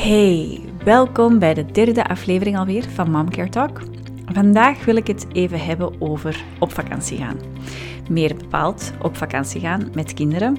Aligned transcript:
Hey, 0.00 0.60
welkom 0.84 1.38
bij 1.38 1.54
de 1.54 1.66
derde 1.66 2.06
aflevering 2.06 2.58
alweer 2.58 2.90
van 2.90 3.10
Momcare 3.10 3.48
Talk. 3.48 3.80
Vandaag 4.26 4.84
wil 4.84 4.96
ik 4.96 5.06
het 5.06 5.26
even 5.32 5.64
hebben 5.64 6.00
over 6.00 6.44
op 6.58 6.72
vakantie 6.72 7.18
gaan. 7.18 7.36
Meer 8.08 8.36
bepaald 8.36 8.92
op 9.02 9.16
vakantie 9.16 9.60
gaan 9.60 9.90
met 9.94 10.14
kinderen. 10.14 10.56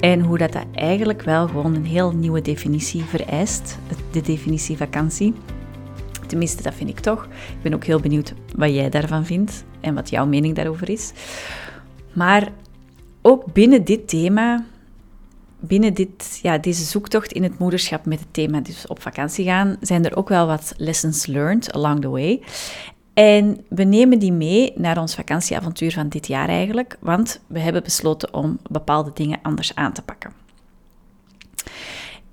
En 0.00 0.20
hoe 0.20 0.38
dat, 0.38 0.52
dat 0.52 0.64
eigenlijk 0.74 1.22
wel 1.22 1.46
gewoon 1.46 1.74
een 1.74 1.84
heel 1.84 2.12
nieuwe 2.12 2.40
definitie 2.40 3.04
vereist, 3.04 3.78
de 4.10 4.20
definitie 4.20 4.76
vakantie. 4.76 5.34
Tenminste, 6.26 6.62
dat 6.62 6.74
vind 6.74 6.90
ik 6.90 7.00
toch. 7.00 7.24
Ik 7.24 7.62
ben 7.62 7.74
ook 7.74 7.84
heel 7.84 8.00
benieuwd 8.00 8.34
wat 8.56 8.74
jij 8.74 8.90
daarvan 8.90 9.24
vindt 9.24 9.64
en 9.80 9.94
wat 9.94 10.10
jouw 10.10 10.26
mening 10.26 10.54
daarover 10.54 10.90
is. 10.90 11.12
Maar 12.12 12.48
ook 13.22 13.52
binnen 13.52 13.84
dit 13.84 14.08
thema 14.08 14.64
binnen 15.58 15.94
dit, 15.94 16.38
ja, 16.42 16.58
deze 16.58 16.84
zoektocht 16.84 17.32
in 17.32 17.42
het 17.42 17.58
moederschap 17.58 18.06
met 18.06 18.20
het 18.20 18.32
thema 18.32 18.60
dus 18.60 18.86
op 18.86 19.02
vakantie 19.02 19.44
gaan, 19.44 19.76
zijn 19.80 20.04
er 20.04 20.16
ook 20.16 20.28
wel 20.28 20.46
wat 20.46 20.74
lessons 20.76 21.26
learned 21.26 21.72
along 21.72 22.00
the 22.00 22.08
way. 22.08 22.42
En 23.14 23.64
we 23.68 23.84
nemen 23.84 24.18
die 24.18 24.32
mee 24.32 24.72
naar 24.76 24.98
ons 25.00 25.14
vakantieavontuur 25.14 25.92
van 25.92 26.08
dit 26.08 26.26
jaar 26.26 26.48
eigenlijk, 26.48 26.96
want 27.00 27.40
we 27.46 27.58
hebben 27.58 27.82
besloten 27.82 28.34
om 28.34 28.58
bepaalde 28.70 29.10
dingen 29.14 29.38
anders 29.42 29.74
aan 29.74 29.92
te 29.92 30.02
pakken. 30.02 30.32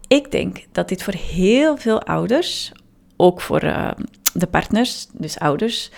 Ik 0.08 0.32
denk 0.32 0.66
dat 0.72 0.90
dit 0.90 1.04
voor 1.04 1.14
heel 1.14 1.78
veel 1.78 2.02
ouders, 2.02 2.72
ook 3.16 3.42
voor 3.42 3.64
uh, 3.64 3.92
de 4.34 4.48
partners, 4.48 5.08
dus 5.14 5.40
ouders, 5.40 5.92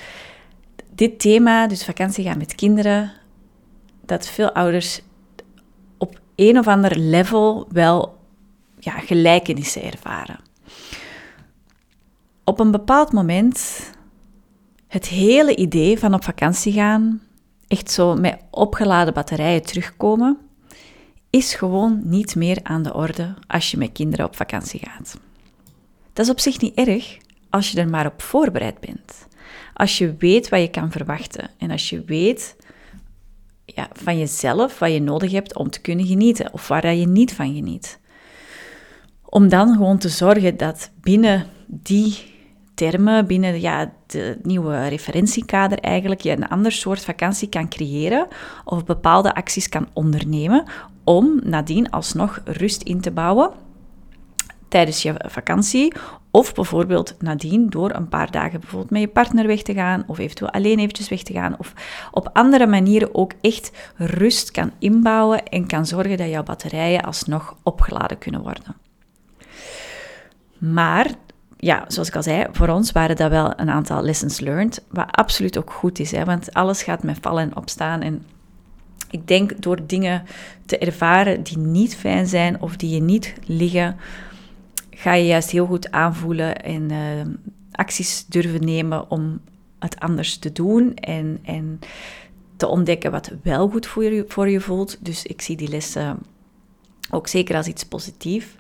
dit 0.90 1.20
thema, 1.20 1.68
dus 1.68 1.86
vakantie 1.86 2.24
gaan 2.24 2.38
met 2.38 2.56
kinderen, 2.56 3.12
dat 4.06 4.28
veel 4.28 4.52
ouders 4.52 5.02
een 6.38 6.58
of 6.58 6.68
ander 6.68 6.98
level 6.98 7.68
wel 7.70 8.18
ja, 8.80 8.92
gelijkenissen 8.92 9.84
ervaren. 9.84 10.40
Op 12.44 12.60
een 12.60 12.72
bepaald 12.72 13.12
moment 13.12 13.90
het 14.88 15.08
hele 15.08 15.56
idee 15.56 16.00
van 16.00 16.14
op 16.14 16.24
vakantie 16.24 16.74
gaan, 16.74 17.22
echt 17.68 17.92
zo 17.92 18.16
met 18.16 18.40
opgeladen 18.50 19.14
batterijen 19.14 19.62
terugkomen, 19.62 20.38
is 21.30 21.54
gewoon 21.54 22.02
niet 22.04 22.36
meer 22.36 22.60
aan 22.64 22.84
de 22.84 22.94
orde 22.94 23.34
als 23.48 23.72
je 23.72 23.78
met 23.78 23.92
kinderen 23.92 24.26
op 24.26 24.36
vakantie 24.36 24.80
gaat. 24.80 25.18
Dat 26.14 26.26
is 26.26 26.32
op 26.32 26.40
zich 26.40 26.62
niet 26.62 26.74
erg 26.74 27.18
als 27.50 27.72
je 27.72 27.80
er 27.80 27.90
maar 27.90 28.06
op 28.06 28.22
voorbereid 28.22 28.80
bent. 28.80 29.28
Als 29.74 29.98
je 29.98 30.16
weet 30.18 30.50
wat 30.50 30.60
je 30.60 30.70
kan 30.70 30.92
verwachten 30.92 31.50
en 31.58 31.72
als 31.72 31.90
je 31.90 32.04
weet 32.04 32.56
ja, 33.76 33.88
van 33.94 34.18
jezelf 34.18 34.80
wat 34.80 34.92
je 34.92 35.02
nodig 35.02 35.32
hebt 35.32 35.56
om 35.56 35.70
te 35.70 35.82
kunnen 35.82 36.06
genieten 36.06 36.54
of 36.54 36.68
waar 36.68 36.94
je 36.94 37.08
niet 37.08 37.34
van 37.34 37.54
geniet. 37.56 38.00
Om 39.26 39.50
dan 39.50 39.74
gewoon 39.74 39.98
te 39.98 40.10
zorgen 40.10 40.58
dat 40.58 40.92
binnen 41.02 41.46
die 41.66 42.36
termen, 42.74 43.28
binnen 43.28 43.62
ja, 43.62 43.94
de 44.08 44.40
nieuwe 44.44 44.88
referentiekader 44.88 45.80
eigenlijk, 45.80 46.22
je 46.22 46.32
een 46.32 46.48
ander 46.48 46.72
soort 46.72 47.06
vakantie 47.06 47.50
kan 47.50 47.70
creëren 47.70 48.28
of 48.66 48.86
bepaalde 48.86 49.34
acties 49.34 49.70
kan 49.70 49.88
ondernemen 49.94 50.64
om 51.04 51.40
nadien 51.44 51.90
alsnog 51.90 52.42
rust 52.46 52.82
in 52.82 53.02
te 53.02 53.12
bouwen 53.12 53.52
tijdens 54.68 55.02
je 55.02 55.16
vakantie. 55.18 55.94
Of 56.38 56.54
bijvoorbeeld 56.54 57.16
nadien 57.20 57.70
door 57.70 57.92
een 57.96 58.10
paar 58.10 58.32
dagen 58.32 58.60
bijvoorbeeld 58.60 58.92
met 58.92 59.02
je 59.02 59.08
partner 59.08 59.48
weg 59.48 59.62
te 59.62 59.74
gaan. 59.74 60.04
Of 60.08 60.18
eventueel 60.18 60.52
alleen 60.52 60.80
eventjes 60.80 61.10
weg 61.10 61.24
te 61.24 61.34
gaan. 61.34 61.56
Of 61.58 61.74
op 62.12 62.30
andere 62.34 62.68
manieren 62.68 63.16
ook 63.16 63.32
echt 63.42 63.72
rust 63.96 64.52
kan 64.52 64.72
inbouwen 64.80 65.44
en 65.44 65.68
kan 65.68 65.86
zorgen 65.86 66.18
dat 66.18 66.30
jouw 66.30 66.44
batterijen 66.44 67.02
alsnog 67.02 67.56
opgeladen 67.64 68.18
kunnen 68.18 68.42
worden. 68.42 68.76
Maar 70.58 71.12
ja, 71.58 71.86
zoals 71.88 72.08
ik 72.08 72.16
al 72.16 72.24
zei, 72.24 72.46
voor 72.52 72.70
ons 72.70 72.92
waren 72.92 73.16
dat 73.16 73.30
wel 73.30 73.54
een 73.56 73.70
aantal 73.70 74.02
lessons 74.02 74.40
learned, 74.40 74.84
wat 74.90 75.12
absoluut 75.12 75.58
ook 75.58 75.72
goed 75.72 76.00
is, 76.00 76.12
hè, 76.12 76.26
want 76.26 76.54
alles 76.54 76.84
gaat 76.84 77.04
met 77.04 77.18
vallen 77.22 77.44
en 77.44 77.56
opstaan. 77.56 78.02
En 78.02 78.26
ik 79.10 79.28
denk 79.28 79.62
door 79.62 79.80
dingen 79.88 80.24
te 80.66 80.78
ervaren 80.78 81.44
die 81.44 81.58
niet 81.58 81.96
fijn 81.96 82.28
zijn 82.28 82.62
of 82.62 82.76
die 82.76 82.90
je 82.90 83.02
niet 83.02 83.34
liggen, 83.46 83.96
ga 84.98 85.14
je 85.14 85.26
juist 85.26 85.50
heel 85.50 85.66
goed 85.66 85.92
aanvoelen 85.92 86.64
en 86.64 86.92
uh, 86.92 87.00
acties 87.72 88.26
durven 88.26 88.66
nemen 88.66 89.10
om 89.10 89.40
het 89.80 90.00
anders 90.00 90.38
te 90.38 90.52
doen 90.52 90.96
en, 90.96 91.40
en 91.44 91.80
te 92.56 92.68
ontdekken 92.68 93.12
wat 93.12 93.32
wel 93.44 93.70
goed 93.70 93.88
voor 93.88 94.04
je, 94.04 94.26
voor 94.28 94.50
je 94.50 94.60
voelt. 94.60 94.98
Dus 95.00 95.26
ik 95.26 95.42
zie 95.42 95.58
die 95.58 95.70
lessen 95.70 96.18
ook 97.10 97.28
zeker 97.28 97.56
als 97.56 97.68
iets 97.68 97.86
positiefs. 97.86 98.56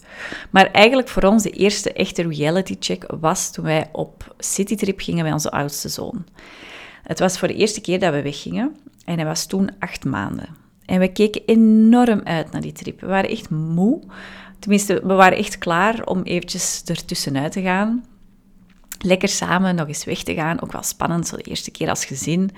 Maar 0.49 0.71
eigenlijk 0.71 1.07
voor 1.07 1.23
ons 1.23 1.43
de 1.43 1.49
eerste 1.49 1.93
echte 1.93 2.27
reality 2.27 2.75
check 2.79 3.05
was 3.19 3.51
toen 3.51 3.65
wij 3.65 3.89
op 3.91 4.35
citytrip 4.37 4.99
gingen 4.99 5.23
met 5.23 5.33
onze 5.33 5.51
oudste 5.51 5.89
zoon. 5.89 6.25
Het 7.03 7.19
was 7.19 7.39
voor 7.39 7.47
de 7.47 7.55
eerste 7.55 7.81
keer 7.81 7.99
dat 7.99 8.13
we 8.13 8.21
weggingen 8.21 8.75
en 9.05 9.15
hij 9.15 9.25
was 9.25 9.45
toen 9.45 9.69
acht 9.79 10.05
maanden. 10.05 10.55
En 10.85 10.99
we 10.99 11.11
keken 11.11 11.41
enorm 11.45 12.21
uit 12.23 12.51
naar 12.51 12.61
die 12.61 12.71
trip. 12.71 13.01
We 13.01 13.07
waren 13.07 13.29
echt 13.29 13.49
moe, 13.49 14.01
Tenminste, 14.59 15.01
we 15.03 15.13
waren 15.13 15.37
echt 15.37 15.57
klaar 15.57 16.05
om 16.05 16.21
eventjes 16.21 16.81
ertussenuit 16.85 17.51
te 17.51 17.61
gaan. 17.61 18.05
Lekker 18.99 19.29
samen 19.29 19.75
nog 19.75 19.87
eens 19.87 20.05
weg 20.05 20.23
te 20.23 20.33
gaan. 20.33 20.61
Ook 20.61 20.71
wel 20.71 20.83
spannend, 20.83 21.27
zo 21.27 21.35
de 21.35 21.43
eerste 21.43 21.71
keer 21.71 21.89
als 21.89 22.05
gezin. 22.05 22.51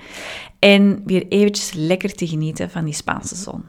En 0.58 1.02
weer 1.06 1.26
eventjes 1.28 1.72
lekker 1.72 2.14
te 2.14 2.26
genieten 2.26 2.70
van 2.70 2.84
die 2.84 2.94
Spaanse 2.94 3.34
zon. 3.34 3.64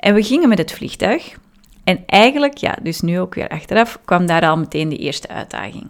En 0.00 0.14
we 0.14 0.22
gingen 0.22 0.48
met 0.48 0.58
het 0.58 0.72
vliegtuig. 0.72 1.38
En 1.84 2.02
eigenlijk, 2.06 2.56
ja, 2.56 2.78
dus 2.82 3.00
nu 3.00 3.20
ook 3.20 3.34
weer 3.34 3.48
achteraf, 3.48 3.98
kwam 4.04 4.26
daar 4.26 4.48
al 4.48 4.56
meteen 4.56 4.88
de 4.88 4.96
eerste 4.96 5.28
uitdaging. 5.28 5.86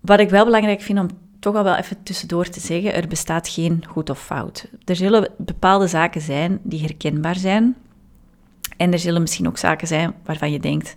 Wat 0.00 0.20
ik 0.20 0.30
wel 0.30 0.44
belangrijk 0.44 0.80
vind 0.80 0.98
om 0.98 1.08
toch 1.40 1.54
al 1.54 1.64
wel 1.64 1.76
even 1.76 2.02
tussendoor 2.02 2.48
te 2.48 2.60
zeggen, 2.60 2.94
er 2.94 3.08
bestaat 3.08 3.48
geen 3.48 3.84
goed 3.88 4.10
of 4.10 4.22
fout. 4.22 4.68
Er 4.84 4.96
zullen 4.96 5.30
bepaalde 5.36 5.86
zaken 5.86 6.20
zijn 6.20 6.60
die 6.62 6.80
herkenbaar 6.80 7.36
zijn, 7.36 7.76
en 8.78 8.92
er 8.92 8.98
zullen 8.98 9.20
misschien 9.20 9.46
ook 9.46 9.58
zaken 9.58 9.86
zijn 9.86 10.14
waarvan 10.24 10.52
je 10.52 10.60
denkt, 10.60 10.96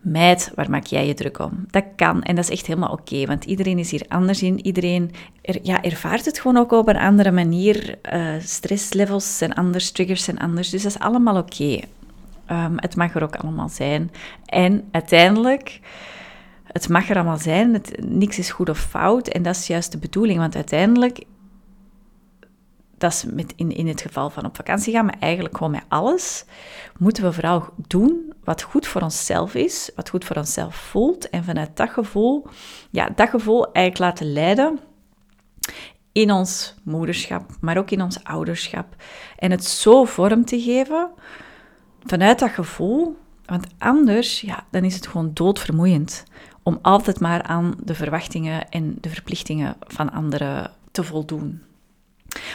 meid, 0.00 0.52
waar 0.54 0.70
maak 0.70 0.86
jij 0.86 1.06
je 1.06 1.14
druk 1.14 1.38
om? 1.38 1.64
Dat 1.70 1.84
kan 1.96 2.22
en 2.22 2.34
dat 2.34 2.44
is 2.44 2.50
echt 2.50 2.66
helemaal 2.66 2.92
oké, 2.92 3.26
want 3.26 3.44
iedereen 3.44 3.78
is 3.78 3.90
hier 3.90 4.04
anders 4.08 4.42
in. 4.42 4.66
Iedereen 4.66 5.10
ja, 5.62 5.82
ervaart 5.82 6.24
het 6.24 6.40
gewoon 6.40 6.56
ook 6.56 6.72
op 6.72 6.88
een 6.88 6.96
andere 6.96 7.30
manier. 7.30 7.98
Uh, 8.12 8.34
stresslevels 8.40 9.38
zijn 9.38 9.54
anders, 9.54 9.90
triggers 9.90 10.24
zijn 10.24 10.38
anders, 10.38 10.70
dus 10.70 10.82
dat 10.82 10.92
is 10.92 10.98
allemaal 10.98 11.36
oké. 11.36 11.80
Ehm, 12.46 12.74
het 12.76 12.96
mag 12.96 13.14
er 13.14 13.22
ook 13.22 13.36
allemaal 13.36 13.68
zijn. 13.68 14.10
En 14.44 14.88
uiteindelijk, 14.90 15.80
het 16.66 16.88
mag 16.88 17.08
er 17.08 17.16
allemaal 17.16 17.38
zijn, 17.38 17.72
het, 17.72 17.96
niks 18.08 18.38
is 18.38 18.50
goed 18.50 18.68
of 18.68 18.78
fout 18.78 19.28
en 19.28 19.42
dat 19.42 19.56
is 19.56 19.66
juist 19.66 19.92
de 19.92 19.98
bedoeling, 19.98 20.38
want 20.38 20.54
uiteindelijk 20.54 21.24
dat 22.98 23.12
is 23.12 23.24
met 23.24 23.52
in, 23.56 23.70
in 23.70 23.86
het 23.86 24.00
geval 24.00 24.30
van 24.30 24.44
op 24.44 24.56
vakantie 24.56 24.92
gaan, 24.92 25.04
maar 25.04 25.18
eigenlijk 25.20 25.56
gewoon 25.56 25.72
met 25.72 25.84
alles, 25.88 26.44
moeten 26.98 27.22
we 27.22 27.32
vooral 27.32 27.68
doen 27.86 28.32
wat 28.44 28.62
goed 28.62 28.86
voor 28.86 29.02
onszelf 29.02 29.54
is, 29.54 29.90
wat 29.94 30.08
goed 30.08 30.24
voor 30.24 30.36
onszelf 30.36 30.74
voelt. 30.74 31.30
En 31.30 31.44
vanuit 31.44 31.76
dat 31.76 31.90
gevoel, 31.90 32.46
ja, 32.90 33.08
dat 33.14 33.28
gevoel 33.28 33.72
eigenlijk 33.72 33.98
laten 33.98 34.32
leiden 34.32 34.80
in 36.12 36.32
ons 36.32 36.74
moederschap, 36.82 37.50
maar 37.60 37.78
ook 37.78 37.90
in 37.90 38.02
ons 38.02 38.24
ouderschap. 38.24 38.86
En 39.38 39.50
het 39.50 39.64
zo 39.64 40.04
vorm 40.04 40.44
te 40.44 40.60
geven 40.60 41.10
vanuit 42.04 42.38
dat 42.38 42.50
gevoel, 42.50 43.16
want 43.44 43.66
anders, 43.78 44.40
ja, 44.40 44.66
dan 44.70 44.84
is 44.84 44.94
het 44.94 45.06
gewoon 45.06 45.30
doodvermoeiend 45.34 46.24
om 46.62 46.78
altijd 46.82 47.20
maar 47.20 47.42
aan 47.42 47.74
de 47.84 47.94
verwachtingen 47.94 48.68
en 48.68 48.96
de 49.00 49.08
verplichtingen 49.08 49.76
van 49.80 50.12
anderen 50.12 50.70
te 50.90 51.04
voldoen. 51.04 51.65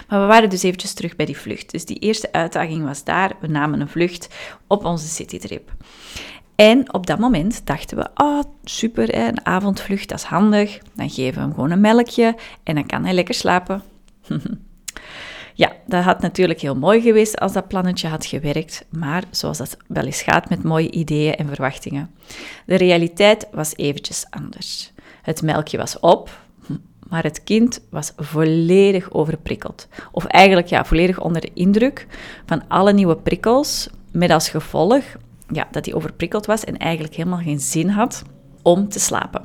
Maar 0.07 0.21
we 0.21 0.25
waren 0.25 0.49
dus 0.49 0.63
eventjes 0.63 0.93
terug 0.93 1.15
bij 1.15 1.25
die 1.25 1.37
vlucht. 1.37 1.71
Dus 1.71 1.85
die 1.85 1.99
eerste 1.99 2.31
uitdaging 2.31 2.83
was 2.83 3.03
daar. 3.03 3.31
We 3.39 3.47
namen 3.47 3.81
een 3.81 3.89
vlucht 3.89 4.27
op 4.67 4.85
onze 4.85 5.07
citytrip. 5.07 5.71
En 6.55 6.93
op 6.93 7.07
dat 7.07 7.19
moment 7.19 7.65
dachten 7.65 7.97
we, 7.97 8.09
oh 8.15 8.43
super, 8.63 9.15
een 9.15 9.45
avondvlucht, 9.45 10.09
dat 10.09 10.17
is 10.17 10.25
handig. 10.25 10.79
Dan 10.93 11.09
geven 11.09 11.33
we 11.33 11.39
hem 11.39 11.53
gewoon 11.53 11.71
een 11.71 11.81
melkje 11.81 12.35
en 12.63 12.75
dan 12.75 12.85
kan 12.85 13.03
hij 13.03 13.13
lekker 13.13 13.33
slapen. 13.33 13.81
ja, 15.53 15.71
dat 15.85 16.03
had 16.03 16.21
natuurlijk 16.21 16.61
heel 16.61 16.75
mooi 16.75 17.01
geweest 17.01 17.39
als 17.39 17.53
dat 17.53 17.67
plannetje 17.67 18.07
had 18.07 18.25
gewerkt, 18.25 18.85
maar 18.89 19.23
zoals 19.31 19.57
dat 19.57 19.77
wel 19.87 20.05
eens 20.05 20.21
gaat 20.21 20.49
met 20.49 20.63
mooie 20.63 20.91
ideeën 20.91 21.35
en 21.35 21.47
verwachtingen. 21.47 22.11
De 22.65 22.75
realiteit 22.75 23.47
was 23.51 23.75
eventjes 23.75 24.25
anders. 24.29 24.91
Het 25.21 25.41
melkje 25.41 25.77
was 25.77 25.99
op, 25.99 26.40
maar 27.11 27.23
het 27.23 27.43
kind 27.43 27.81
was 27.89 28.11
volledig 28.15 29.11
overprikkeld. 29.11 29.87
Of 30.11 30.25
eigenlijk 30.25 30.67
ja, 30.67 30.85
volledig 30.85 31.19
onder 31.19 31.41
de 31.41 31.51
indruk 31.53 32.07
van 32.45 32.67
alle 32.67 32.93
nieuwe 32.93 33.17
prikkels, 33.17 33.89
met 34.11 34.31
als 34.31 34.49
gevolg 34.49 35.03
ja, 35.47 35.67
dat 35.71 35.85
hij 35.85 35.93
overprikkeld 35.93 36.45
was 36.45 36.63
en 36.63 36.77
eigenlijk 36.77 37.15
helemaal 37.15 37.39
geen 37.39 37.59
zin 37.59 37.89
had 37.89 38.23
om 38.61 38.89
te 38.89 38.99
slapen. 38.99 39.41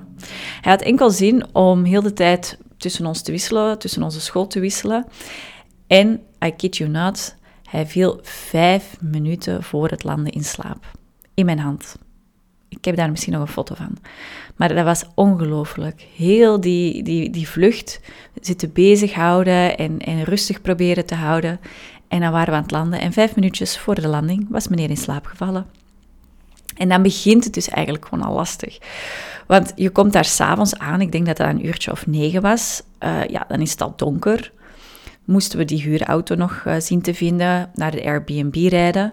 Hij 0.61 0.73
had 0.73 0.83
enkel 0.83 1.11
zin 1.11 1.55
om 1.55 1.85
heel 1.85 2.03
de 2.03 2.13
tijd 2.13 2.59
tussen 2.77 3.07
ons 3.07 3.23
te 3.23 3.31
wisselen, 3.31 3.79
tussen 3.79 4.03
onze 4.03 4.21
school 4.21 4.47
te 4.47 4.61
wisselen. 4.61 5.07
En, 5.87 6.21
I 6.45 6.51
kid 6.51 6.77
you 6.77 6.91
not, 6.91 7.37
hij 7.63 7.87
viel 7.87 8.19
vijf 8.23 8.97
minuten 9.01 9.63
voor 9.63 9.89
het 9.89 10.05
landen 10.05 10.33
in 10.33 10.45
slaap. 10.45 10.91
In 11.35 11.45
mijn 11.45 11.59
hand. 11.59 11.97
Ik 12.69 12.85
heb 12.85 12.97
daar 12.97 13.11
misschien 13.11 13.33
nog 13.33 13.43
een 13.43 13.49
foto 13.49 13.75
van. 13.75 13.97
Maar 14.57 14.75
dat 14.75 14.85
was 14.85 15.05
ongelooflijk. 15.15 16.07
Heel 16.17 16.61
die, 16.61 17.03
die, 17.03 17.31
die 17.31 17.49
vlucht 17.49 18.01
zitten 18.41 18.73
bezighouden 18.73 19.79
en, 19.79 19.99
en 19.99 20.25
rustig 20.25 20.61
proberen 20.61 21.07
te 21.07 21.15
houden. 21.15 21.61
En 22.09 22.21
dan 22.21 22.33
waren 22.33 22.49
we 22.49 22.57
aan 22.57 22.63
het 22.63 22.71
landen. 22.71 23.01
En 23.01 23.13
vijf 23.13 23.35
minuutjes 23.35 23.79
voor 23.79 23.95
de 23.95 24.09
landing 24.09 24.47
was 24.51 24.69
meneer 24.69 24.91
in 24.91 24.97
slaap 24.97 25.27
gevallen. 25.27 25.67
En 26.77 26.89
dan 26.89 27.03
begint 27.03 27.45
het 27.45 27.55
dus 27.55 27.69
eigenlijk 27.69 28.07
gewoon 28.09 28.25
al 28.25 28.35
lastig. 28.35 28.79
Want 29.47 29.73
je 29.75 29.91
komt 29.91 30.13
daar 30.13 30.25
s'avonds 30.25 30.79
aan, 30.79 31.01
ik 31.01 31.13
denk 31.13 31.27
dat 31.27 31.37
dat 31.37 31.49
een 31.49 31.67
uurtje 31.67 31.91
of 31.91 32.07
negen 32.07 32.43
was. 32.43 32.83
Uh, 33.01 33.25
ja, 33.25 33.45
dan 33.49 33.61
is 33.61 33.71
het 33.71 33.81
al 33.81 33.93
donker. 33.97 34.53
Moesten 35.25 35.59
we 35.59 35.65
die 35.65 35.83
huurauto 35.83 36.35
nog 36.35 36.65
uh, 36.67 36.75
zien 36.79 37.03
te 37.03 37.15
vinden, 37.15 37.71
naar 37.75 37.91
de 37.91 38.05
Airbnb 38.05 38.55
rijden. 38.55 39.13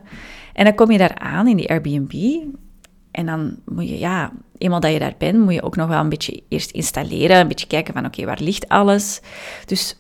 En 0.54 0.66
dan 0.66 0.76
kom 0.76 0.92
je 0.92 0.98
daar 0.98 1.18
aan 1.18 1.48
in 1.48 1.58
die 1.58 1.70
Airbnb. 1.70 2.14
En 3.14 3.26
dan 3.26 3.56
moet 3.66 3.90
je, 3.90 4.00
ja, 4.00 4.32
eenmaal 4.58 4.80
dat 4.80 4.92
je 4.92 5.00
daar 5.00 5.16
bent, 5.18 5.40
moet 5.40 5.54
je 5.54 5.64
ook 5.64 5.76
nog 5.76 5.88
wel 5.88 6.00
een 6.00 6.10
beetje 6.10 6.44
eerst 6.48 6.72
installeren. 6.72 7.40
Een 7.40 7.48
beetje 7.48 7.68
kijken 7.68 7.94
van, 7.94 8.06
oké, 8.06 8.26
waar 8.26 8.42
ligt 8.42 8.70
alles? 8.70 9.22
Dus 9.66 9.98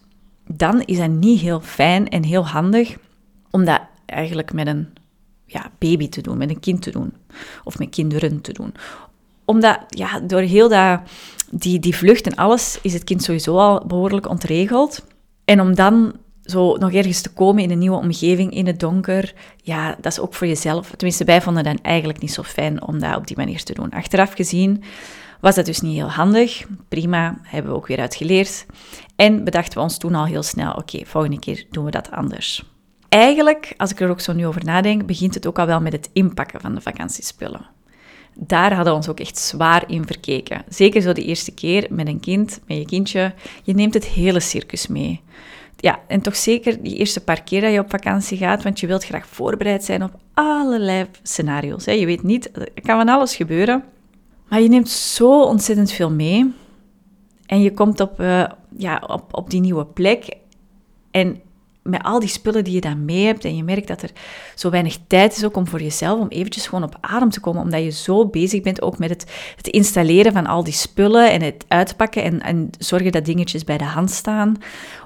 dan 0.47 0.81
is 0.81 0.97
dat 0.97 1.09
niet 1.09 1.39
heel 1.39 1.61
fijn 1.61 2.09
en 2.09 2.23
heel 2.23 2.47
handig 2.47 2.97
om 3.51 3.65
dat 3.65 3.81
eigenlijk 4.05 4.53
met 4.53 4.67
een 4.67 4.87
ja, 5.45 5.71
baby 5.79 6.09
te 6.09 6.21
doen, 6.21 6.37
met 6.37 6.49
een 6.49 6.59
kind 6.59 6.81
te 6.81 6.91
doen. 6.91 7.13
Of 7.63 7.79
met 7.79 7.89
kinderen 7.89 8.41
te 8.41 8.53
doen. 8.53 8.73
Omdat, 9.45 9.79
ja, 9.87 10.19
door 10.19 10.41
heel 10.41 10.69
dat, 10.69 10.99
die, 11.51 11.79
die 11.79 11.95
vlucht 11.95 12.27
en 12.27 12.35
alles, 12.35 12.79
is 12.81 12.93
het 12.93 13.03
kind 13.03 13.23
sowieso 13.23 13.57
al 13.57 13.85
behoorlijk 13.85 14.29
ontregeld. 14.29 15.05
En 15.45 15.61
om 15.61 15.75
dan 15.75 16.13
zo 16.43 16.75
nog 16.75 16.93
ergens 16.93 17.21
te 17.21 17.33
komen 17.33 17.63
in 17.63 17.71
een 17.71 17.77
nieuwe 17.77 17.97
omgeving, 17.97 18.53
in 18.53 18.67
het 18.67 18.79
donker, 18.79 19.33
ja, 19.61 19.95
dat 20.01 20.11
is 20.11 20.19
ook 20.19 20.33
voor 20.33 20.47
jezelf. 20.47 20.89
Tenminste, 20.89 21.23
wij 21.23 21.41
vonden 21.41 21.63
dat 21.63 21.81
eigenlijk 21.81 22.19
niet 22.19 22.33
zo 22.33 22.43
fijn 22.43 22.87
om 22.87 22.99
dat 22.99 23.15
op 23.15 23.27
die 23.27 23.37
manier 23.37 23.63
te 23.63 23.73
doen. 23.73 23.89
Achteraf 23.89 24.33
gezien 24.33 24.83
was 25.41 25.55
dat 25.55 25.65
dus 25.65 25.81
niet 25.81 25.95
heel 25.95 26.11
handig. 26.11 26.65
Prima, 26.87 27.37
hebben 27.41 27.71
we 27.71 27.77
ook 27.77 27.87
weer 27.87 27.99
uitgeleerd. 27.99 28.65
En 29.15 29.43
bedachten 29.43 29.77
we 29.77 29.83
ons 29.83 29.97
toen 29.97 30.15
al 30.15 30.25
heel 30.25 30.43
snel, 30.43 30.73
oké, 30.73 31.05
volgende 31.05 31.39
keer 31.39 31.65
doen 31.71 31.85
we 31.85 31.91
dat 31.91 32.11
anders. 32.11 32.63
Eigenlijk, 33.09 33.73
als 33.77 33.91
ik 33.91 33.99
er 33.99 34.09
ook 34.09 34.19
zo 34.19 34.33
nu 34.33 34.47
over 34.47 34.65
nadenk, 34.65 35.05
begint 35.05 35.33
het 35.33 35.47
ook 35.47 35.59
al 35.59 35.65
wel 35.65 35.81
met 35.81 35.91
het 35.91 36.09
inpakken 36.13 36.61
van 36.61 36.75
de 36.75 36.81
vakantiespullen. 36.81 37.65
Daar 38.35 38.73
hadden 38.73 38.93
we 38.93 38.99
ons 38.99 39.09
ook 39.09 39.19
echt 39.19 39.37
zwaar 39.37 39.83
in 39.87 40.05
verkeken. 40.05 40.63
Zeker 40.69 41.01
zo 41.01 41.13
de 41.13 41.23
eerste 41.23 41.51
keer 41.51 41.87
met 41.89 42.07
een 42.07 42.19
kind, 42.19 42.59
met 42.67 42.77
je 42.77 42.85
kindje. 42.85 43.33
Je 43.63 43.73
neemt 43.73 43.93
het 43.93 44.05
hele 44.05 44.39
circus 44.39 44.87
mee. 44.87 45.21
Ja, 45.83 45.99
en 46.07 46.21
toch 46.21 46.35
zeker 46.35 46.83
die 46.83 46.95
eerste 46.95 47.23
paar 47.23 47.43
keer 47.43 47.61
dat 47.61 47.71
je 47.71 47.79
op 47.79 47.89
vakantie 47.89 48.37
gaat, 48.37 48.63
want 48.63 48.79
je 48.79 48.87
wilt 48.87 49.03
graag 49.03 49.27
voorbereid 49.27 49.83
zijn 49.83 50.03
op 50.03 50.11
allerlei 50.33 51.05
scenario's. 51.23 51.85
Je 51.85 52.05
weet 52.05 52.23
niet, 52.23 52.57
er 52.57 52.81
kan 52.81 52.97
van 52.97 53.09
alles 53.09 53.35
gebeuren. 53.35 53.83
Maar 54.49 54.61
je 54.61 54.69
neemt 54.69 54.89
zo 54.89 55.43
ontzettend 55.43 55.91
veel 55.91 56.11
mee. 56.11 56.53
En 57.45 57.61
je 57.61 57.73
komt 57.73 57.99
op, 57.99 58.19
uh, 58.19 58.45
ja, 58.77 59.03
op, 59.07 59.23
op 59.31 59.49
die 59.49 59.59
nieuwe 59.59 59.85
plek. 59.85 60.37
En 61.11 61.41
met 61.83 62.03
al 62.03 62.19
die 62.19 62.29
spullen 62.29 62.63
die 62.63 62.73
je 62.73 62.81
dan 62.81 63.05
mee 63.05 63.25
hebt 63.25 63.45
en 63.45 63.55
je 63.55 63.63
merkt 63.63 63.87
dat 63.87 64.01
er 64.01 64.11
zo 64.55 64.69
weinig 64.69 64.97
tijd 65.07 65.35
is 65.35 65.45
ook 65.45 65.57
om 65.57 65.67
voor 65.67 65.81
jezelf, 65.81 66.19
om 66.19 66.27
eventjes 66.27 66.67
gewoon 66.67 66.83
op 66.83 66.97
adem 67.01 67.29
te 67.29 67.39
komen, 67.39 67.61
omdat 67.61 67.83
je 67.83 67.89
zo 67.89 68.27
bezig 68.27 68.61
bent 68.61 68.81
ook 68.81 68.97
met 68.97 69.09
het, 69.09 69.31
het 69.55 69.67
installeren 69.67 70.33
van 70.33 70.45
al 70.45 70.63
die 70.63 70.73
spullen 70.73 71.31
en 71.31 71.41
het 71.41 71.65
uitpakken 71.67 72.23
en, 72.23 72.41
en 72.41 72.69
zorgen 72.79 73.11
dat 73.11 73.25
dingetjes 73.25 73.63
bij 73.63 73.77
de 73.77 73.83
hand 73.83 74.11
staan, 74.11 74.57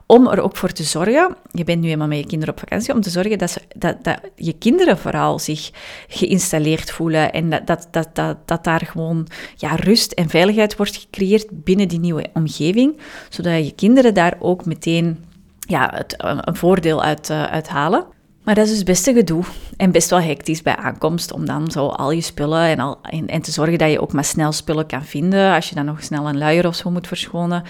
om 0.06 0.28
er 0.28 0.42
ook 0.42 0.56
voor 0.56 0.72
te 0.72 0.84
zorgen, 0.84 1.36
je 1.52 1.64
bent 1.64 1.82
nu 1.82 1.90
eenmaal 1.90 2.08
met 2.08 2.18
je 2.18 2.26
kinderen 2.26 2.54
op 2.54 2.60
vakantie, 2.60 2.94
om 2.94 3.02
te 3.02 3.10
zorgen 3.10 3.38
dat, 3.38 3.58
dat, 3.78 4.04
dat 4.04 4.20
je 4.36 4.54
kinderen 4.54 4.98
vooral 4.98 5.40
zich 5.40 5.72
geïnstalleerd 6.08 6.92
voelen 6.92 7.34
en 7.34 7.50
dat, 7.50 7.68
dat, 7.68 7.88
dat, 7.92 8.10
dat, 8.14 8.38
dat 8.46 8.64
daar 8.64 8.86
gewoon 8.86 9.28
ja, 9.56 9.76
rust 9.76 10.12
en 10.12 10.30
veiligheid 10.30 10.76
wordt 10.76 10.98
gecreëerd 10.98 11.48
binnen 11.52 11.88
die 11.88 12.00
nieuwe 12.00 12.26
omgeving, 12.34 13.00
zodat 13.30 13.66
je 13.66 13.76
kinderen 13.76 14.14
daar 14.14 14.36
ook 14.40 14.66
meteen 14.66 15.26
ja, 15.68 15.92
het, 15.96 16.16
een 16.18 16.56
voordeel 16.56 17.04
uit, 17.04 17.30
uh, 17.30 17.58
halen. 17.68 18.06
Maar 18.44 18.56
dat 18.56 18.66
is 18.66 18.72
dus 18.72 18.84
best 18.84 19.08
een 19.08 19.16
gedoe 19.16 19.44
en 19.78 19.92
best 19.92 20.10
wel 20.10 20.22
hectisch 20.22 20.62
bij 20.62 20.76
aankomst 20.76 21.32
om 21.32 21.46
dan 21.46 21.72
zo 21.72 21.88
al 21.88 22.12
je 22.12 22.22
spullen 22.22 22.62
en, 22.62 22.80
al, 22.80 23.02
en, 23.02 23.42
te 23.42 23.52
zorgen 23.52 23.78
dat 23.78 23.92
je 23.92 24.02
ook 24.02 24.14
maar 24.14 24.24
snel 24.24 24.52
spullen 24.52 24.86
kan 24.86 25.04
vinden. 25.04 25.54
Als 25.54 25.70
je 25.70 25.76
dan 25.76 25.86
nog 25.86 26.04
snel 26.04 26.28
een 26.28 26.38
luier 26.38 26.68
of 26.68 26.76
zo 26.76 26.90
moet 26.90 27.08
verschonen 27.08 27.64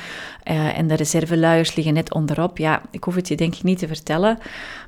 uh, 0.46 0.78
en 0.78 0.88
de 0.88 0.94
reserveluiers 0.94 1.76
liggen 1.76 1.94
net 1.94 2.14
onderop. 2.14 2.58
Ja, 2.58 2.82
ik 2.92 3.04
hoef 3.04 3.16
het 3.16 3.28
je 3.28 3.36
denk 3.36 3.56
ik 3.56 3.64
niet 3.64 3.80
te 3.80 3.88
vertellen. 3.88 4.38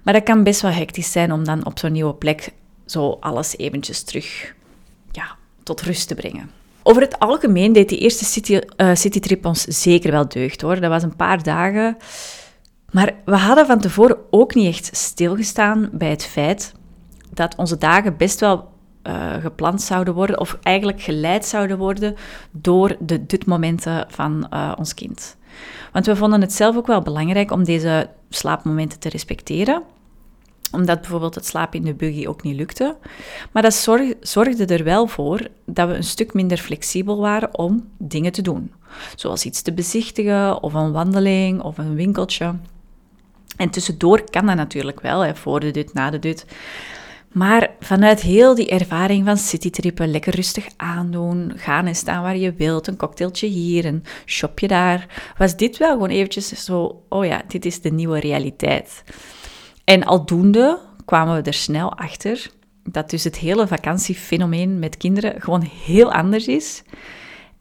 Maar 0.04 0.14
dat 0.14 0.24
kan 0.24 0.44
best 0.44 0.62
wel 0.62 0.72
hectisch 0.72 1.12
zijn 1.12 1.32
om 1.32 1.44
dan 1.44 1.66
op 1.66 1.80
zo'n 1.80 1.92
nieuwe 1.92 2.14
plek 2.14 2.52
zo 2.86 3.18
alles 3.20 3.58
eventjes 3.58 4.04
terug 4.04 4.54
ja, 5.12 5.36
tot 5.64 5.82
rust 5.82 6.08
te 6.08 6.16
brengen. 6.16 6.52
Over 6.84 7.02
het 7.02 7.20
algemeen 7.20 7.74
deed 7.74 7.90
die 7.90 8.00
eerste 8.00 8.26
city, 8.26 8.60
uh, 8.78 8.96
citytrip 8.96 9.46
ons 9.46 9.62
zeker 9.64 10.12
wel 10.12 10.28
deugd 10.28 10.62
hoor. 10.62 10.80
Dat 10.80 10.90
was 10.90 11.04
een 11.04 11.16
paar 11.16 11.44
dagen 11.44 11.98
maar 12.92 13.14
we 13.26 13.36
hadden 13.36 13.66
van 13.66 13.80
tevoren 13.80 14.18
ook 14.30 14.56
niet 14.56 14.68
echt 14.68 14.98
stilgestaan 14.98 15.90
bij 15.92 16.10
het 16.10 16.26
feit 16.26 16.74
dat 17.34 17.56
onze 17.56 17.78
dagen 17.78 18.18
best 18.18 18.40
wel 18.40 18.70
uh, 19.04 19.34
gepland 19.34 19.82
zouden 19.82 20.14
worden, 20.14 20.40
of 20.40 20.58
eigenlijk 20.62 21.02
geleid 21.02 21.46
zouden 21.46 21.78
worden 21.78 22.16
door 22.52 22.96
de 23.00 23.26
dutmomenten 23.26 24.06
van 24.10 24.48
uh, 24.54 24.72
ons 24.78 24.94
kind. 24.94 25.38
Want 25.92 26.06
we 26.06 26.16
vonden 26.16 26.42
het 26.42 26.54
zelf 26.54 26.76
ook 26.78 26.88
wel 26.88 27.02
belangrijk 27.02 27.52
om 27.52 27.64
deze 27.64 28.10
slaapmomenten 28.30 29.00
te 29.00 29.10
respecteren 29.10 29.84
omdat 30.72 31.02
bijvoorbeeld 31.02 31.36
het 31.36 31.46
slapen 31.46 31.80
in 31.80 31.86
de 31.86 31.94
buggy 31.94 32.28
ook 32.28 32.44
niet 32.44 32.56
lukte. 32.56 32.98
Maar 33.52 33.64
dat 33.64 33.74
zorgde 34.22 34.66
er 34.66 34.84
wel 34.84 35.08
voor 35.08 35.48
dat 35.66 35.88
we 35.88 35.96
een 35.96 36.04
stuk 36.04 36.34
minder 36.34 36.58
flexibel 36.58 37.20
waren 37.20 37.58
om 37.58 37.90
dingen 37.98 38.32
te 38.32 38.42
doen. 38.42 38.74
Zoals 39.16 39.46
iets 39.46 39.62
te 39.62 39.74
bezichtigen, 39.74 40.64
of 40.64 40.74
een 40.74 40.92
wandeling, 40.92 41.62
of 41.62 41.78
een 41.78 41.96
winkeltje. 41.96 42.56
En 43.60 43.70
tussendoor 43.70 44.30
kan 44.30 44.46
dat 44.46 44.56
natuurlijk 44.56 45.00
wel, 45.00 45.20
hè, 45.20 45.36
voor 45.36 45.60
de 45.60 45.72
dut, 45.72 45.94
na 45.94 46.10
de 46.10 46.20
dut. 46.20 46.46
Maar 47.32 47.72
vanuit 47.80 48.22
heel 48.22 48.56
die 48.56 48.70
ervaring 48.70 49.26
van 49.26 49.38
citytrippen, 49.38 50.12
lekker 50.12 50.36
rustig 50.36 50.68
aandoen, 50.78 51.52
gaan 51.56 51.86
en 51.86 51.96
staan 51.96 52.22
waar 52.22 52.38
je 52.38 52.54
wilt, 52.54 52.88
een 52.88 52.98
cocktailtje 52.98 53.48
hier, 53.48 53.86
een 53.86 54.04
shopje 54.26 54.68
daar, 54.68 55.34
was 55.38 55.58
dit 55.58 55.78
wel 55.78 55.92
gewoon 55.92 56.10
eventjes 56.10 56.48
zo, 56.48 57.04
oh 57.10 57.26
ja, 57.26 57.42
dit 57.48 57.66
is 57.66 57.82
de 57.82 57.92
nieuwe 57.92 58.20
realiteit. 58.20 59.04
En 59.84 60.04
aldoende 60.04 60.80
kwamen 61.06 61.36
we 61.36 61.42
er 61.42 61.54
snel 61.54 61.98
achter 61.98 62.52
dat 62.84 63.10
dus 63.10 63.24
het 63.24 63.38
hele 63.38 63.68
vakantiefenomeen 63.68 64.80
met 64.80 64.98
kinderen 64.98 65.42
gewoon 65.42 65.70
heel 65.86 66.12
anders 66.14 66.48
is. 66.48 66.84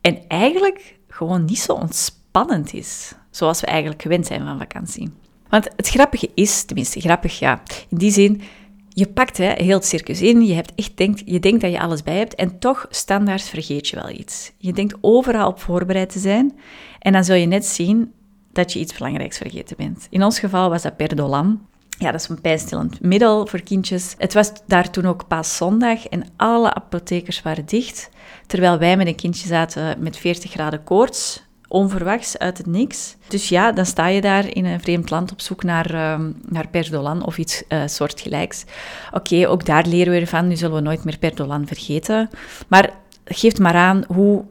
En 0.00 0.28
eigenlijk 0.28 0.98
gewoon 1.08 1.44
niet 1.44 1.58
zo 1.58 1.72
ontspannend 1.72 2.72
is, 2.72 3.12
zoals 3.30 3.60
we 3.60 3.66
eigenlijk 3.66 4.02
gewend 4.02 4.26
zijn 4.26 4.44
van 4.44 4.58
vakantie. 4.58 5.12
Want 5.48 5.68
het 5.76 5.88
grappige 5.88 6.30
is, 6.34 6.64
tenminste 6.64 7.00
grappig 7.00 7.38
ja, 7.38 7.62
in 7.88 7.98
die 7.98 8.10
zin, 8.10 8.42
je 8.88 9.06
pakt 9.06 9.36
hè, 9.36 9.52
heel 9.56 9.76
het 9.76 9.86
circus 9.86 10.20
in, 10.20 10.46
je, 10.46 10.54
hebt 10.54 10.72
echt 10.74 10.96
denkt, 10.96 11.22
je 11.24 11.40
denkt 11.40 11.60
dat 11.60 11.70
je 11.70 11.80
alles 11.80 12.02
bij 12.02 12.16
hebt 12.16 12.34
en 12.34 12.58
toch 12.58 12.86
standaard 12.90 13.42
vergeet 13.42 13.88
je 13.88 13.96
wel 13.96 14.10
iets. 14.10 14.52
Je 14.56 14.72
denkt 14.72 14.96
overal 15.00 15.48
op 15.48 15.60
voorbereid 15.60 16.10
te 16.10 16.18
zijn 16.18 16.58
en 16.98 17.12
dan 17.12 17.24
zul 17.24 17.34
je 17.34 17.46
net 17.46 17.66
zien 17.66 18.12
dat 18.52 18.72
je 18.72 18.78
iets 18.78 18.96
belangrijks 18.98 19.36
vergeten 19.36 19.76
bent. 19.76 20.06
In 20.10 20.24
ons 20.24 20.38
geval 20.38 20.70
was 20.70 20.82
dat 20.82 20.96
Perdolan. 20.96 21.66
Ja, 21.98 22.10
dat 22.10 22.20
is 22.20 22.28
een 22.28 22.40
pijnstillend 22.40 23.00
middel 23.00 23.46
voor 23.46 23.60
kindjes. 23.60 24.14
Het 24.18 24.34
was 24.34 24.52
daar 24.66 24.90
toen 24.90 25.06
ook 25.06 25.28
paaszondag 25.28 26.06
en 26.06 26.24
alle 26.36 26.74
apothekers 26.74 27.42
waren 27.42 27.66
dicht, 27.66 28.10
terwijl 28.46 28.78
wij 28.78 28.96
met 28.96 29.06
een 29.06 29.14
kindje 29.14 29.48
zaten 29.48 30.02
met 30.02 30.16
40 30.16 30.50
graden 30.50 30.84
koorts 30.84 31.42
onverwachts 31.68 32.38
uit 32.38 32.58
het 32.58 32.66
niks. 32.66 33.16
Dus 33.28 33.48
ja, 33.48 33.72
dan 33.72 33.86
sta 33.86 34.06
je 34.06 34.20
daar 34.20 34.56
in 34.56 34.64
een 34.64 34.80
vreemd 34.80 35.10
land 35.10 35.32
op 35.32 35.40
zoek 35.40 35.62
naar, 35.62 35.94
uh, 35.94 36.20
naar 36.48 36.68
perdolan 36.68 37.24
of 37.24 37.38
iets 37.38 37.62
uh, 37.68 37.82
soortgelijks. 37.86 38.64
Oké, 39.12 39.48
ook 39.48 39.64
daar 39.64 39.86
leren 39.86 40.12
we 40.12 40.20
ervan. 40.20 40.48
Nu 40.48 40.56
zullen 40.56 40.76
we 40.76 40.82
nooit 40.82 41.04
meer 41.04 41.18
perdolan 41.18 41.66
vergeten. 41.66 42.30
Maar 42.68 42.90
geeft 43.24 43.58
maar 43.58 43.74
aan 43.74 44.04
hoe 44.06 44.44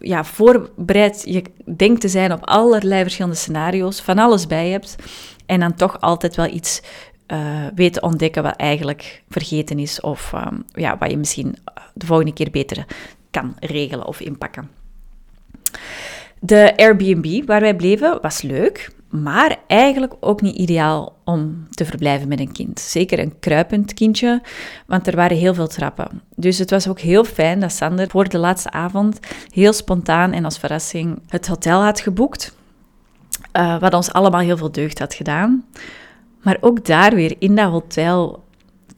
ja, 0.00 0.24
voorbereid 0.24 1.22
je 1.24 1.42
denkt 1.76 2.00
te 2.00 2.08
zijn 2.08 2.32
op 2.32 2.44
allerlei 2.44 3.02
verschillende 3.02 3.36
scenario's, 3.36 4.00
van 4.00 4.18
alles 4.18 4.46
bij 4.46 4.68
hebt 4.68 4.96
en 5.46 5.60
dan 5.60 5.74
toch 5.74 6.00
altijd 6.00 6.36
wel 6.36 6.46
iets 6.46 6.80
uh, 7.32 7.66
weet 7.74 8.00
ontdekken 8.00 8.42
wat 8.42 8.56
eigenlijk 8.56 9.22
vergeten 9.28 9.78
is 9.78 10.00
of 10.00 10.32
um, 10.32 10.64
ja, 10.72 10.98
wat 10.98 11.10
je 11.10 11.16
misschien 11.16 11.56
de 11.94 12.06
volgende 12.06 12.32
keer 12.32 12.50
beter 12.50 12.86
kan 13.30 13.56
regelen 13.58 14.06
of 14.06 14.20
inpakken. 14.20 14.68
De 16.44 16.76
Airbnb 16.76 17.46
waar 17.46 17.60
wij 17.60 17.76
bleven 17.76 18.18
was 18.22 18.42
leuk, 18.42 18.90
maar 19.08 19.56
eigenlijk 19.66 20.14
ook 20.20 20.40
niet 20.40 20.56
ideaal 20.56 21.16
om 21.24 21.66
te 21.70 21.84
verblijven 21.84 22.28
met 22.28 22.40
een 22.40 22.52
kind. 22.52 22.80
Zeker 22.80 23.18
een 23.18 23.38
kruipend 23.40 23.94
kindje, 23.94 24.42
want 24.86 25.06
er 25.06 25.16
waren 25.16 25.36
heel 25.36 25.54
veel 25.54 25.66
trappen. 25.66 26.22
Dus 26.36 26.58
het 26.58 26.70
was 26.70 26.88
ook 26.88 26.98
heel 26.98 27.24
fijn 27.24 27.60
dat 27.60 27.72
Sander 27.72 28.08
voor 28.08 28.28
de 28.28 28.38
laatste 28.38 28.70
avond 28.70 29.18
heel 29.52 29.72
spontaan 29.72 30.32
en 30.32 30.44
als 30.44 30.58
verrassing 30.58 31.18
het 31.28 31.46
hotel 31.46 31.82
had 31.82 32.00
geboekt. 32.00 32.54
Uh, 33.56 33.80
wat 33.80 33.94
ons 33.94 34.12
allemaal 34.12 34.40
heel 34.40 34.56
veel 34.56 34.72
deugd 34.72 34.98
had 34.98 35.14
gedaan. 35.14 35.64
Maar 36.42 36.56
ook 36.60 36.84
daar 36.84 37.14
weer 37.14 37.36
in 37.38 37.54
dat 37.54 37.70
hotel 37.70 38.44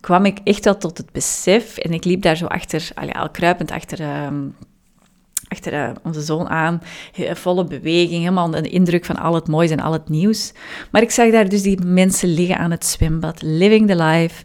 kwam 0.01 0.25
ik 0.25 0.39
echt 0.45 0.65
wel 0.65 0.77
tot 0.77 0.99
het 0.99 1.13
besef. 1.13 1.79
En 1.79 1.93
ik 1.93 2.05
liep 2.05 2.23
daar 2.23 2.37
zo 2.37 2.47
achter, 2.47 2.91
al 3.13 3.31
kruipend 3.31 3.71
achter, 3.71 4.01
ehm, 4.01 4.43
eh, 5.61 5.91
onze 6.03 6.21
zoon 6.21 6.49
aan. 6.49 6.83
Volle 7.33 7.65
beweging, 7.65 8.19
helemaal 8.19 8.51
de 8.51 8.69
indruk 8.69 9.05
van 9.05 9.17
al 9.17 9.35
het 9.35 9.49
moois 9.49 9.71
en 9.71 9.81
al 9.81 9.93
het 9.93 10.09
nieuws. 10.09 10.53
Maar 10.91 11.03
ik 11.03 11.11
zag 11.11 11.31
daar 11.31 11.49
dus 11.49 11.63
die 11.63 11.81
mensen 11.85 12.29
liggen 12.29 12.59
aan 12.59 12.71
het 12.71 12.85
zwembad, 12.85 13.43
living 13.43 13.89
the 13.89 13.97
life. 13.97 14.45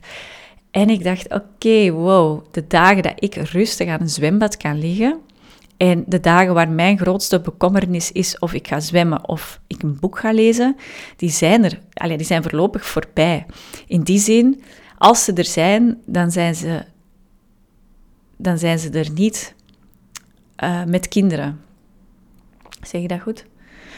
En 0.71 0.89
ik 0.89 1.03
dacht, 1.03 1.33
oké, 1.33 1.91
wow, 1.91 2.43
de 2.51 2.67
dagen 2.67 3.03
dat 3.03 3.13
ik 3.15 3.35
rustig 3.35 3.87
aan 3.87 4.01
een 4.01 4.09
zwembad 4.09 4.57
kan 4.57 4.79
liggen, 4.79 5.19
en 5.79 6.03
de 6.07 6.19
dagen 6.19 6.53
waar 6.53 6.69
mijn 6.69 6.97
grootste 6.97 7.41
bekommernis 7.41 8.11
is 8.11 8.39
of 8.39 8.53
ik 8.53 8.67
ga 8.67 8.79
zwemmen 8.79 9.27
of 9.27 9.59
ik 9.67 9.83
een 9.83 9.97
boek 9.99 10.19
ga 10.19 10.31
lezen, 10.31 10.75
die 11.15 11.29
zijn 11.29 11.63
er. 11.63 11.79
Allee, 11.93 12.17
die 12.17 12.25
zijn 12.25 12.43
voorlopig 12.43 12.85
voorbij. 12.85 13.45
In 13.87 14.01
die 14.01 14.19
zin, 14.19 14.61
als 14.97 15.23
ze 15.23 15.33
er 15.33 15.45
zijn, 15.45 16.01
dan 16.05 16.31
zijn 16.31 16.55
ze, 16.55 16.85
dan 18.37 18.57
zijn 18.57 18.79
ze 18.79 18.89
er 18.89 19.11
niet 19.11 19.55
uh, 20.63 20.83
met 20.83 21.07
kinderen. 21.07 21.61
Zeg 22.81 23.01
je 23.01 23.07
dat 23.07 23.21
goed? 23.21 23.45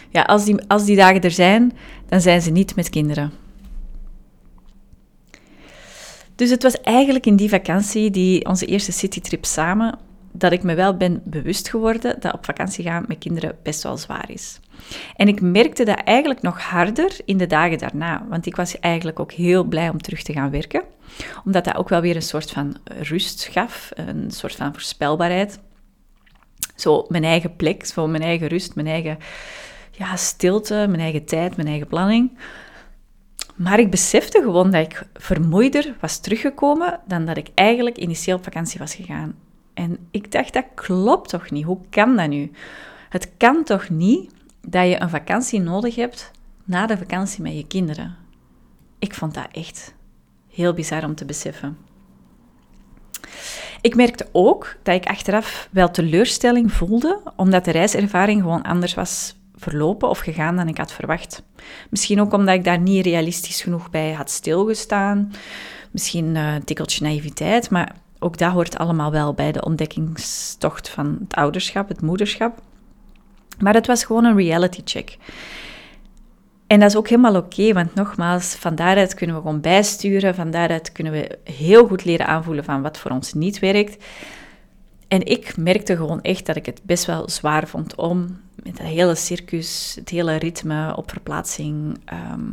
Ja, 0.10 0.22
als 0.22 0.46
die, 0.46 0.68
als 0.68 0.86
die 0.86 0.96
dagen 0.96 1.22
er 1.22 1.32
zijn, 1.32 1.78
dan 2.06 2.22
zijn 2.22 2.42
ze 2.42 2.52
niet 2.52 2.76
met 2.76 2.90
kinderen. 2.90 3.32
Dus 6.36 6.50
het 6.50 6.64
was 6.64 6.82
eigenlijk 6.82 7.26
in 7.26 7.36
die 7.36 7.50
vakantie, 7.50 8.12
die, 8.12 8.46
onze 8.46 8.66
eerste 8.66 8.92
citytrip 8.92 9.46
samen, 9.46 10.00
dat 10.32 10.52
ik 10.52 10.64
me 10.64 10.76
wel 10.76 10.98
ben 10.98 11.22
bewust 11.24 11.70
geworden 11.70 12.20
dat 12.20 12.34
op 12.34 12.46
vakantie 12.46 12.84
gaan 12.84 13.06
met 13.08 13.18
kinderen 13.18 13.58
best 13.64 13.84
wel 13.84 13.98
zwaar 13.98 14.32
is. 14.32 14.60
En 15.16 15.28
ik 15.28 15.42
merkte 15.42 15.84
dat 15.84 16.02
eigenlijk 16.04 16.42
nog 16.42 16.62
harder 16.62 17.18
in 17.26 17.38
de 17.38 17.48
dagen 17.48 17.78
daarna, 17.78 18.26
want 18.30 18.46
ik 18.46 18.56
was 18.56 18.80
eigenlijk 18.80 19.20
ook 19.20 19.32
heel 19.32 19.64
blij 19.64 19.90
om 19.90 20.02
terug 20.02 20.24
te 20.24 20.34
gaan 20.34 20.50
werken, 20.50 20.84
omdat 21.46 21.66
dat 21.66 21.76
ook 21.76 21.90
wel 21.90 22.02
weer 22.02 22.16
een 22.16 22.22
soort 22.22 22.52
van 22.52 22.76
rust 22.84 23.50
gaf, 23.52 23.92
een 23.96 24.32
soort 24.32 24.56
van 24.56 24.74
voorspelbaarheid. 24.74 25.60
Zo 26.82 27.06
mijn 27.08 27.24
eigen 27.24 27.56
plek, 27.56 27.86
zo 27.86 28.08
mijn 28.08 28.24
eigen 28.24 28.48
rust, 28.48 28.76
mijn 28.76 28.88
eigen 28.88 29.18
ja, 29.92 30.16
stilte, 30.16 30.74
mijn 30.74 31.00
eigen 31.00 31.26
tijd, 31.26 31.56
mijn 31.56 31.68
eigen 31.68 31.88
planning. 31.88 32.38
Maar 33.56 33.80
ik 33.80 33.92
besefte 33.92 34.42
gewoon 34.42 34.72
dat 34.72 34.86
ik 34.86 35.08
vermoeider 35.14 35.96
was 36.00 36.20
teruggekomen 36.20 37.00
dan 37.08 37.26
dat 37.26 37.38
ik 37.38 37.50
eigenlijk 37.56 37.98
initieel 37.98 38.38
op 38.38 38.44
vakantie 38.44 38.80
was 38.80 38.96
gegaan. 38.96 39.36
En 39.74 39.98
ik 40.12 40.32
dacht, 40.32 40.54
dat 40.54 40.66
klopt 40.76 41.30
toch 41.30 41.52
niet? 41.52 41.66
Hoe 41.66 41.80
kan 41.90 42.16
dat 42.16 42.30
nu? 42.30 42.52
Het 43.10 43.32
kan 43.38 43.64
toch 43.64 43.90
niet 43.90 44.32
dat 44.68 44.88
je 44.88 45.02
een 45.02 45.10
vakantie 45.10 45.60
nodig 45.60 45.96
hebt 45.96 46.32
na 46.64 46.86
de 46.86 46.98
vakantie 46.98 47.42
met 47.42 47.56
je 47.56 47.68
kinderen? 47.68 48.16
Ik 49.00 49.14
vond 49.14 49.34
dat 49.34 49.48
echt 49.52 49.94
heel 50.50 50.74
bizar 50.74 51.04
om 51.04 51.16
te 51.16 51.26
beseffen. 51.26 51.78
Ik 53.82 53.96
merkte 53.96 54.28
ook 54.32 54.76
dat 54.84 54.96
ik 54.96 55.06
achteraf 55.06 55.68
wel 55.72 55.92
teleurstelling 55.92 56.72
voelde, 56.72 57.20
omdat 57.36 57.66
de 57.66 57.72
reiservaring 57.72 58.42
gewoon 58.42 58.62
anders 58.62 58.94
was 58.94 59.36
verlopen 59.56 60.10
of 60.10 60.20
gegaan 60.20 60.56
dan 60.56 60.68
ik 60.68 60.78
had 60.78 60.92
verwacht. 60.92 61.44
Misschien 61.90 62.22
ook 62.22 62.34
omdat 62.34 62.56
ik 62.56 62.64
daar 62.64 62.80
niet 62.80 63.06
realistisch 63.06 63.62
genoeg 63.62 63.90
bij 63.90 64.12
had 64.12 64.30
stilgestaan. 64.30 65.34
Misschien 65.92 66.36
uh, 66.36 66.54
een 66.54 66.64
tikkeltje 66.64 67.04
naïviteit, 67.04 67.70
maar 67.70 67.96
ook 68.20 68.38
dat 68.38 68.52
hoort 68.52 68.78
allemaal 68.78 69.12
wel 69.12 69.34
bij 69.34 69.52
de 69.52 69.66
ontdekkingstocht 69.66 70.90
van 70.90 71.18
het 71.24 71.36
ouderschap, 71.36 71.88
het 71.88 72.02
moederschap. 72.02 72.62
Maar 73.60 73.74
het 73.74 73.88
was 73.88 74.04
gewoon 74.04 74.26
een 74.26 74.38
reality 74.38 74.82
check. 74.86 75.18
En 76.72 76.80
dat 76.80 76.90
is 76.90 76.96
ook 76.96 77.08
helemaal 77.08 77.36
oké, 77.36 77.74
want 77.74 77.96
nogmaals, 77.96 78.56
van 78.56 78.76
daaruit 78.76 79.14
kunnen 79.14 79.36
we 79.36 79.42
gewoon 79.42 79.62
bijsturen, 79.62 80.36
van 80.36 80.52
daaruit 80.52 80.92
kunnen 80.92 81.14
we 81.14 81.38
heel 81.44 81.88
goed 81.88 82.06
leren 82.06 82.28
aanvoelen 82.28 82.64
van 82.64 82.82
wat 82.82 82.98
voor 82.98 83.12
ons 83.12 83.34
niet 83.34 83.60
werkt. 83.60 84.04
En 85.08 85.26
ik 85.26 85.58
merkte 85.58 85.96
gewoon 85.96 86.22
echt 86.22 86.46
dat 86.46 86.56
ik 86.56 86.66
het 86.66 86.82
best 86.84 87.06
wel 87.06 87.30
zwaar 87.30 87.68
vond 87.68 87.96
om 87.96 88.40
met 88.64 88.78
dat 88.78 88.86
hele 88.86 89.16
circus, 89.16 89.96
het 90.00 90.10
hele 90.10 90.36
ritme 90.36 90.96
op 90.96 91.10
verplaatsing, 91.10 92.00
ehm, 92.06 92.50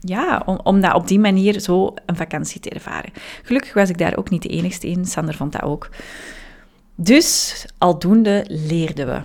ja, 0.00 0.42
om, 0.46 0.60
om 0.62 0.80
dat 0.80 0.94
op 0.94 1.08
die 1.08 1.20
manier 1.20 1.60
zo 1.60 1.94
een 2.06 2.16
vakantie 2.16 2.60
te 2.60 2.70
ervaren. 2.70 3.12
Gelukkig 3.42 3.74
was 3.74 3.88
ik 3.88 3.98
daar 3.98 4.16
ook 4.16 4.30
niet 4.30 4.42
de 4.42 4.48
enigste 4.48 4.86
in, 4.86 5.04
Sander 5.04 5.34
vond 5.34 5.52
dat 5.52 5.62
ook. 5.62 5.88
Dus 6.94 7.64
aldoende 7.78 8.44
leerden 8.48 9.06
we. 9.06 9.20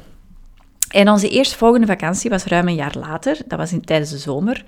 En 0.89 1.09
onze 1.09 1.29
eerstvolgende 1.29 1.87
vakantie 1.87 2.29
was 2.29 2.43
ruim 2.43 2.67
een 2.67 2.75
jaar 2.75 2.95
later, 2.97 3.37
dat 3.47 3.59
was 3.59 3.73
in, 3.73 3.81
tijdens 3.81 4.11
de 4.11 4.17
zomer. 4.17 4.63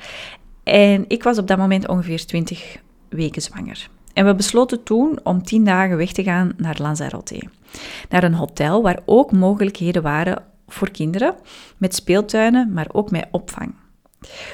En 0.64 1.06
ik 1.08 1.24
was 1.24 1.38
op 1.38 1.48
dat 1.48 1.58
moment 1.58 1.88
ongeveer 1.88 2.26
20 2.26 2.78
weken 3.10 3.42
zwanger. 3.42 3.90
En 4.14 4.26
we 4.26 4.36
besloten 4.36 4.84
toen 4.84 5.20
om 5.24 5.44
10 5.44 5.64
dagen 5.66 5.98
weg 5.98 6.12
te 6.12 6.24
gaan 6.24 6.54
naar 6.58 6.78
Lanzarote. 6.82 7.44
Naar 8.10 8.24
een 8.24 8.34
hotel 8.34 8.82
waar 8.82 9.00
ook 9.06 9.32
mogelijkheden 9.32 10.02
waren 10.02 10.44
voor 10.68 10.92
kinderen, 10.92 11.36
met 11.78 11.96
speeltuinen, 11.96 12.74
maar 12.74 12.88
ook 12.92 13.12
met 13.12 13.28
opvang. 13.32 13.74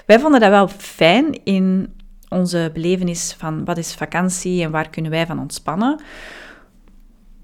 Wij 0.05 0.19
vonden 0.19 0.39
dat 0.39 0.50
wel 0.50 0.67
fijn 0.67 1.43
in 1.43 1.93
onze 2.29 2.69
belevenis 2.74 3.36
van 3.38 3.65
wat 3.65 3.77
is 3.77 3.93
vakantie 3.93 4.63
en 4.63 4.72
waar 4.72 4.89
kunnen 4.89 5.12
wij 5.12 5.25
van 5.25 5.39
ontspannen, 5.39 6.00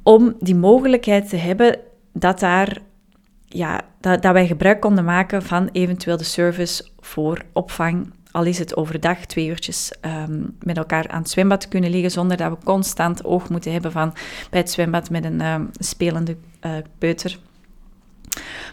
om 0.04 0.36
die 0.40 0.56
mogelijkheid 0.56 1.30
te 1.30 1.36
hebben 1.36 1.80
dat, 2.14 2.40
daar, 2.40 2.78
ja, 3.54 3.82
dat, 4.00 4.22
dat 4.22 4.34
wij 4.34 4.48
gebruik 4.48 4.80
konden 4.80 5.06
maken 5.06 5.44
van 5.44 5.70
eventueel 5.72 6.18
de 6.18 6.24
service 6.24 6.86
voor 7.00 7.42
opvang 7.54 8.12
al 8.32 8.44
is 8.44 8.60
het 8.60 8.76
overdag 8.76 9.26
twee 9.26 9.48
uurtjes 9.48 9.94
um, 10.02 10.58
met 10.60 10.78
elkaar 10.78 11.08
aan 11.08 11.22
het 11.22 11.30
zwembad 11.30 11.68
kunnen 11.68 11.90
liggen, 11.90 12.12
zonder 12.12 12.38
dat 12.38 12.52
we 12.52 12.66
constant 12.66 13.24
oog 13.24 13.50
moeten 13.50 13.72
hebben 13.72 13.92
van 13.92 14.14
bij 14.50 14.60
het 14.60 14.72
zwembad 14.72 15.10
met 15.10 15.26
een 15.26 15.42
um, 15.42 15.70
spelende 15.80 16.38
uh, 16.62 16.72
peuter. 16.98 17.40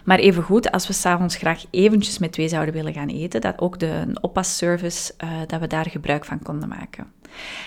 Maar 0.04 0.18
evengoed, 0.18 0.72
als 0.72 0.86
we 0.86 0.92
s'avonds 0.92 1.36
graag 1.36 1.64
eventjes 1.70 2.18
met 2.18 2.32
twee 2.32 2.48
zouden 2.48 2.74
willen 2.74 2.92
gaan 2.92 3.08
eten, 3.08 3.40
dat 3.40 3.58
ook 3.58 3.78
de 3.78 4.18
oppasservice, 4.20 5.14
uh, 5.24 5.30
dat 5.46 5.60
we 5.60 5.66
daar 5.66 5.90
gebruik 5.90 6.24
van 6.24 6.42
konden 6.42 6.68
maken. 6.68 7.12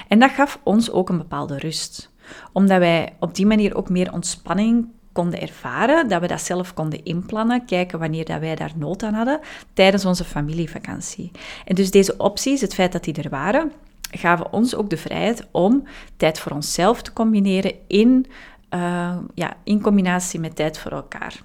En 0.08 0.20
dat 0.20 0.32
gaf 0.32 0.60
ons 0.63 0.91
ook 0.91 1.10
een 1.10 1.18
bepaalde 1.18 1.58
rust. 1.58 2.12
Omdat 2.51 2.80
wij 2.80 3.13
op 3.20 3.36
die 3.36 3.46
manier 3.46 3.75
ook 3.75 3.89
meer 3.89 4.13
ontspanning 4.13 4.88
konden 5.12 5.41
ervaren, 5.41 6.08
dat 6.08 6.22
we 6.22 6.27
dat 6.27 6.41
zelf 6.41 6.74
konden 6.74 7.03
inplannen, 7.03 7.65
kijken 7.65 8.00
wanneer 8.00 8.25
dat 8.25 8.39
wij 8.39 8.56
daar 8.56 8.74
nood 8.75 9.03
aan 9.03 9.13
hadden 9.13 9.39
tijdens 9.74 10.06
onze 10.06 10.24
familievakantie. 10.24 11.32
En 11.65 11.75
dus 11.75 11.91
deze 11.91 12.18
opties, 12.18 12.62
het 12.62 12.74
feit 12.74 12.91
dat 12.91 13.03
die 13.03 13.13
er 13.13 13.30
waren, 13.30 13.72
gaven 14.12 14.53
ons 14.53 14.75
ook 14.75 14.89
de 14.89 14.98
vrijheid 14.98 15.48
om 15.51 15.84
tijd 16.18 16.39
voor 16.39 16.51
onszelf 16.51 17.01
te 17.01 17.13
combineren 17.13 17.74
in, 17.88 18.25
uh, 18.74 19.18
ja, 19.34 19.53
in 19.63 19.82
combinatie 19.82 20.39
met 20.39 20.56
tijd 20.56 20.77
voor 20.77 20.91
elkaar. 20.91 21.41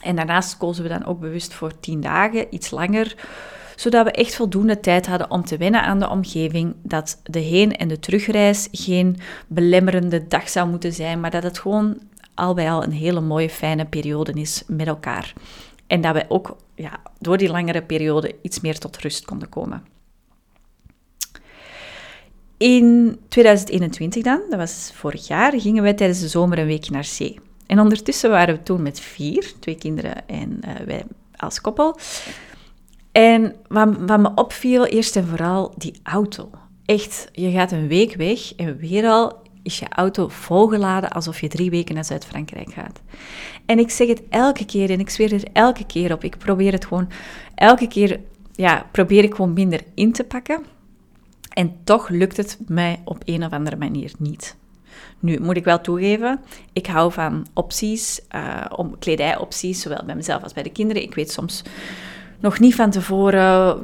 En 0.00 0.16
daarnaast 0.16 0.56
kozen 0.56 0.82
we 0.82 0.88
dan 0.88 1.04
ook 1.04 1.20
bewust 1.20 1.54
voor 1.54 1.80
tien 1.80 2.00
dagen, 2.00 2.54
iets 2.54 2.70
langer, 2.70 3.14
zodat 3.76 4.04
we 4.04 4.10
echt 4.10 4.34
voldoende 4.34 4.80
tijd 4.80 5.06
hadden 5.06 5.30
om 5.30 5.44
te 5.44 5.56
wennen 5.56 5.82
aan 5.82 5.98
de 5.98 6.08
omgeving, 6.08 6.74
dat 6.82 7.20
de 7.24 7.38
heen- 7.38 7.76
en 7.76 7.88
de 7.88 7.98
terugreis 7.98 8.68
geen 8.72 9.16
belemmerende 9.46 10.26
dag 10.26 10.48
zou 10.48 10.68
moeten 10.68 10.92
zijn, 10.92 11.20
maar 11.20 11.30
dat 11.30 11.42
het 11.42 11.58
gewoon 11.58 11.98
al 12.40 12.54
bij 12.54 12.70
al 12.70 12.82
een 12.82 12.92
hele 12.92 13.20
mooie, 13.20 13.50
fijne 13.50 13.84
periode 13.84 14.32
is 14.32 14.62
met 14.66 14.86
elkaar. 14.86 15.32
En 15.86 16.00
dat 16.00 16.14
we 16.14 16.24
ook 16.28 16.56
ja, 16.74 17.00
door 17.18 17.36
die 17.36 17.50
langere 17.50 17.82
periode 17.82 18.34
iets 18.42 18.60
meer 18.60 18.78
tot 18.78 18.96
rust 18.96 19.24
konden 19.24 19.48
komen. 19.48 19.84
In 22.56 23.18
2021 23.28 24.22
dan, 24.22 24.40
dat 24.50 24.58
was 24.58 24.90
vorig 24.94 25.26
jaar, 25.26 25.60
gingen 25.60 25.82
wij 25.82 25.94
tijdens 25.94 26.20
de 26.20 26.28
zomer 26.28 26.58
een 26.58 26.66
weekje 26.66 26.92
naar 26.92 27.04
zee. 27.04 27.38
En 27.66 27.80
ondertussen 27.80 28.30
waren 28.30 28.54
we 28.54 28.62
toen 28.62 28.82
met 28.82 29.00
vier, 29.00 29.52
twee 29.58 29.74
kinderen 29.74 30.28
en 30.28 30.60
uh, 30.66 30.74
wij 30.86 31.04
als 31.36 31.60
koppel. 31.60 31.98
En 33.12 33.54
wat, 33.68 33.88
wat 34.06 34.20
me 34.20 34.30
opviel, 34.34 34.86
eerst 34.86 35.16
en 35.16 35.26
vooral 35.26 35.74
die 35.76 36.00
auto. 36.02 36.50
Echt, 36.84 37.28
je 37.32 37.50
gaat 37.50 37.72
een 37.72 37.88
week 37.88 38.14
weg 38.14 38.54
en 38.54 38.76
weer 38.76 39.06
al 39.06 39.39
is 39.62 39.78
je 39.78 39.88
auto 39.88 40.28
volgeladen 40.28 41.10
alsof 41.10 41.40
je 41.40 41.48
drie 41.48 41.70
weken 41.70 41.94
naar 41.94 42.04
Zuid-Frankrijk 42.04 42.72
gaat. 42.72 43.00
En 43.66 43.78
ik 43.78 43.90
zeg 43.90 44.08
het 44.08 44.22
elke 44.28 44.64
keer 44.64 44.90
en 44.90 45.00
ik 45.00 45.10
zweer 45.10 45.32
er 45.32 45.44
elke 45.52 45.86
keer 45.86 46.12
op. 46.12 46.24
Ik 46.24 46.38
probeer 46.38 46.72
het 46.72 46.84
gewoon 46.84 47.08
elke 47.54 47.88
keer, 47.88 48.20
ja, 48.52 48.86
probeer 48.90 49.24
ik 49.24 49.34
gewoon 49.34 49.52
minder 49.52 49.80
in 49.94 50.12
te 50.12 50.24
pakken. 50.24 50.64
En 51.50 51.76
toch 51.84 52.08
lukt 52.08 52.36
het 52.36 52.58
mij 52.66 53.00
op 53.04 53.22
een 53.24 53.44
of 53.44 53.52
andere 53.52 53.76
manier 53.76 54.12
niet. 54.18 54.56
Nu 55.18 55.40
moet 55.40 55.56
ik 55.56 55.64
wel 55.64 55.80
toegeven, 55.80 56.40
ik 56.72 56.86
hou 56.86 57.12
van 57.12 57.46
opties, 57.54 58.20
uh, 58.34 58.64
om 58.76 58.98
kledijopties, 58.98 59.80
zowel 59.80 60.04
bij 60.04 60.14
mezelf 60.14 60.42
als 60.42 60.52
bij 60.52 60.62
de 60.62 60.70
kinderen. 60.70 61.02
Ik 61.02 61.14
weet 61.14 61.30
soms 61.30 61.62
nog 62.40 62.58
niet 62.58 62.74
van 62.74 62.90
tevoren 62.90 63.78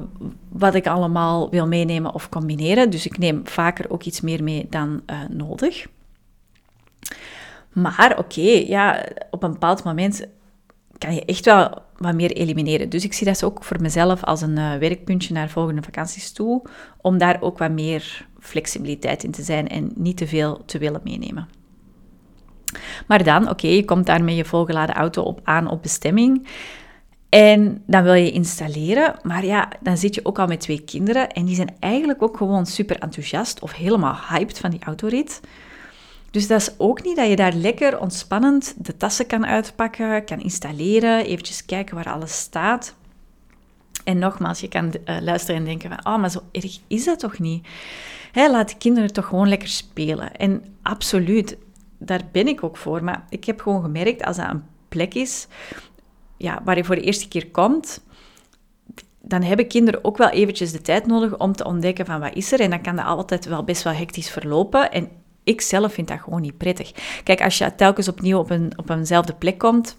wat 0.48 0.75
ik 0.75 0.86
allemaal 0.86 1.50
wil 1.50 1.66
meenemen 1.66 2.14
of 2.14 2.28
combineren. 2.28 2.90
Dus 2.90 3.06
ik 3.06 3.18
neem 3.18 3.40
vaker 3.44 3.90
ook 3.90 4.02
iets 4.02 4.20
meer 4.20 4.42
mee 4.42 4.66
dan 4.70 5.02
uh, 5.06 5.20
nodig. 5.28 5.86
Maar 7.72 8.14
oké, 8.18 8.64
ja, 8.66 9.04
op 9.30 9.42
een 9.42 9.52
bepaald 9.52 9.84
moment 9.84 10.26
kan 10.98 11.14
je 11.14 11.25
echt 11.25 11.44
wel 11.44 11.82
wat 11.96 12.14
meer 12.14 12.32
elimineren. 12.32 12.88
Dus 12.88 13.04
ik 13.04 13.12
zie 13.12 13.26
dat 13.26 13.44
ook 13.44 13.64
voor 13.64 13.80
mezelf 13.80 14.25
als 14.25 14.40
een 14.40 14.56
uh, 14.56 14.76
werkpuntje 14.76 15.34
naar 15.34 15.48
volgende 15.48 15.82
vakanties 15.82 16.32
toe, 16.32 16.62
om 17.00 17.18
daar 17.18 17.36
ook 17.40 17.58
wat 17.58 17.70
meer 17.70 18.26
flexibiliteit 18.40 19.25
in 19.25 19.30
te 19.30 19.42
zijn 19.42 19.68
en 19.68 19.90
niet 19.94 20.16
te 20.16 20.26
veel 20.26 20.62
te 20.64 20.78
willen 20.78 21.00
meenemen. 21.04 21.48
Maar 23.06 23.25
dan, 23.25 23.50
oké, 23.50 23.66
je 23.66 23.84
komt 23.84 24.06
daar 24.06 24.25
met 24.25 24.36
je 24.36 24.44
volgeladen 24.44 24.94
auto 24.94 25.22
op 25.22 25.40
aan 25.44 25.68
op 25.70 25.82
bestemming. 25.82 26.46
En 27.37 27.83
dan 27.87 28.02
wil 28.02 28.14
je 28.14 28.31
installeren, 28.31 29.14
maar 29.23 29.45
ja, 29.45 29.69
dan 29.81 29.97
zit 29.97 30.14
je 30.14 30.25
ook 30.25 30.38
al 30.38 30.47
met 30.47 30.61
twee 30.61 30.81
kinderen 30.81 31.31
en 31.31 31.45
die 31.45 31.55
zijn 31.55 31.76
eigenlijk 31.78 32.23
ook 32.23 32.37
gewoon 32.37 32.66
super 32.66 32.99
enthousiast 32.99 33.61
of 33.61 33.73
helemaal 33.73 34.19
hyped 34.28 34.59
van 34.59 34.71
die 34.71 34.85
autorit. 34.85 35.40
Dus 36.31 36.47
dat 36.47 36.61
is 36.61 36.71
ook 36.78 37.02
niet 37.02 37.16
dat 37.16 37.28
je 37.28 37.37
daar 37.37 37.52
lekker 37.52 38.00
ontspannend 38.00 38.75
de 38.78 38.97
tassen 38.97 39.26
kan 39.26 39.47
uitpakken, 39.47 40.25
kan 40.25 40.40
installeren, 40.40 41.25
eventjes 41.25 41.64
kijken 41.64 41.95
waar 41.95 42.12
alles 42.12 42.38
staat. 42.38 42.95
En 44.05 44.19
nogmaals, 44.19 44.61
je 44.61 44.69
kan 44.69 44.85
uh, 44.87 45.16
luisteren 45.21 45.57
en 45.57 45.64
denken 45.64 45.90
van, 45.90 46.12
oh, 46.12 46.21
maar 46.21 46.31
zo 46.31 46.40
erg 46.52 46.78
is 46.87 47.05
dat 47.05 47.19
toch 47.19 47.38
niet? 47.38 47.66
Hè, 48.33 48.50
laat 48.50 48.69
de 48.69 48.76
kinderen 48.76 49.12
toch 49.12 49.26
gewoon 49.26 49.49
lekker 49.49 49.69
spelen. 49.69 50.37
En 50.37 50.64
absoluut, 50.83 51.57
daar 51.99 52.23
ben 52.33 52.49
ik 52.49 52.64
ook 52.64 52.76
voor. 52.76 53.05
Maar 53.05 53.25
ik 53.28 53.45
heb 53.45 53.61
gewoon 53.61 53.83
gemerkt, 53.83 54.25
als 54.25 54.37
dat 54.37 54.50
een 54.50 54.64
plek 54.88 55.14
is 55.14 55.47
ja, 56.37 56.61
waar 56.64 56.76
je 56.76 56.85
voor 56.85 56.95
de 56.95 57.00
eerste 57.00 57.28
keer 57.28 57.50
komt, 57.50 58.00
dan 59.21 59.43
hebben 59.43 59.69
kinderen 59.69 60.05
ook 60.05 60.16
wel 60.16 60.28
eventjes 60.28 60.73
de 60.73 60.83
tijd 60.83 61.07
nodig 61.07 61.38
om 61.38 61.52
te 61.52 61.64
ontdekken 61.64 62.07
van 62.07 62.21
wat 62.21 62.35
is 62.35 62.52
er. 62.52 62.61
En 62.61 62.71
dan 62.71 62.83
kan 62.83 62.97
dat 62.97 63.05
altijd 63.05 63.45
wel 63.45 63.64
best 63.64 63.83
wel 63.83 63.93
hectisch 63.93 64.31
verlopen. 64.31 64.93
En 64.93 65.09
ik 65.45 65.61
zelf 65.61 65.93
vind 65.93 66.09
dat 66.09 66.21
gewoon 66.21 66.40
niet 66.40 66.57
prettig. 66.57 66.93
Kijk, 67.25 67.43
als 67.43 67.59
je 67.59 67.75
telkens 67.75 68.09
opnieuw 68.09 68.38
op, 68.38 68.50
een, 68.50 68.73
op 68.76 68.90
eenzelfde 68.90 69.33
plek 69.33 69.59
komt, 69.59 69.97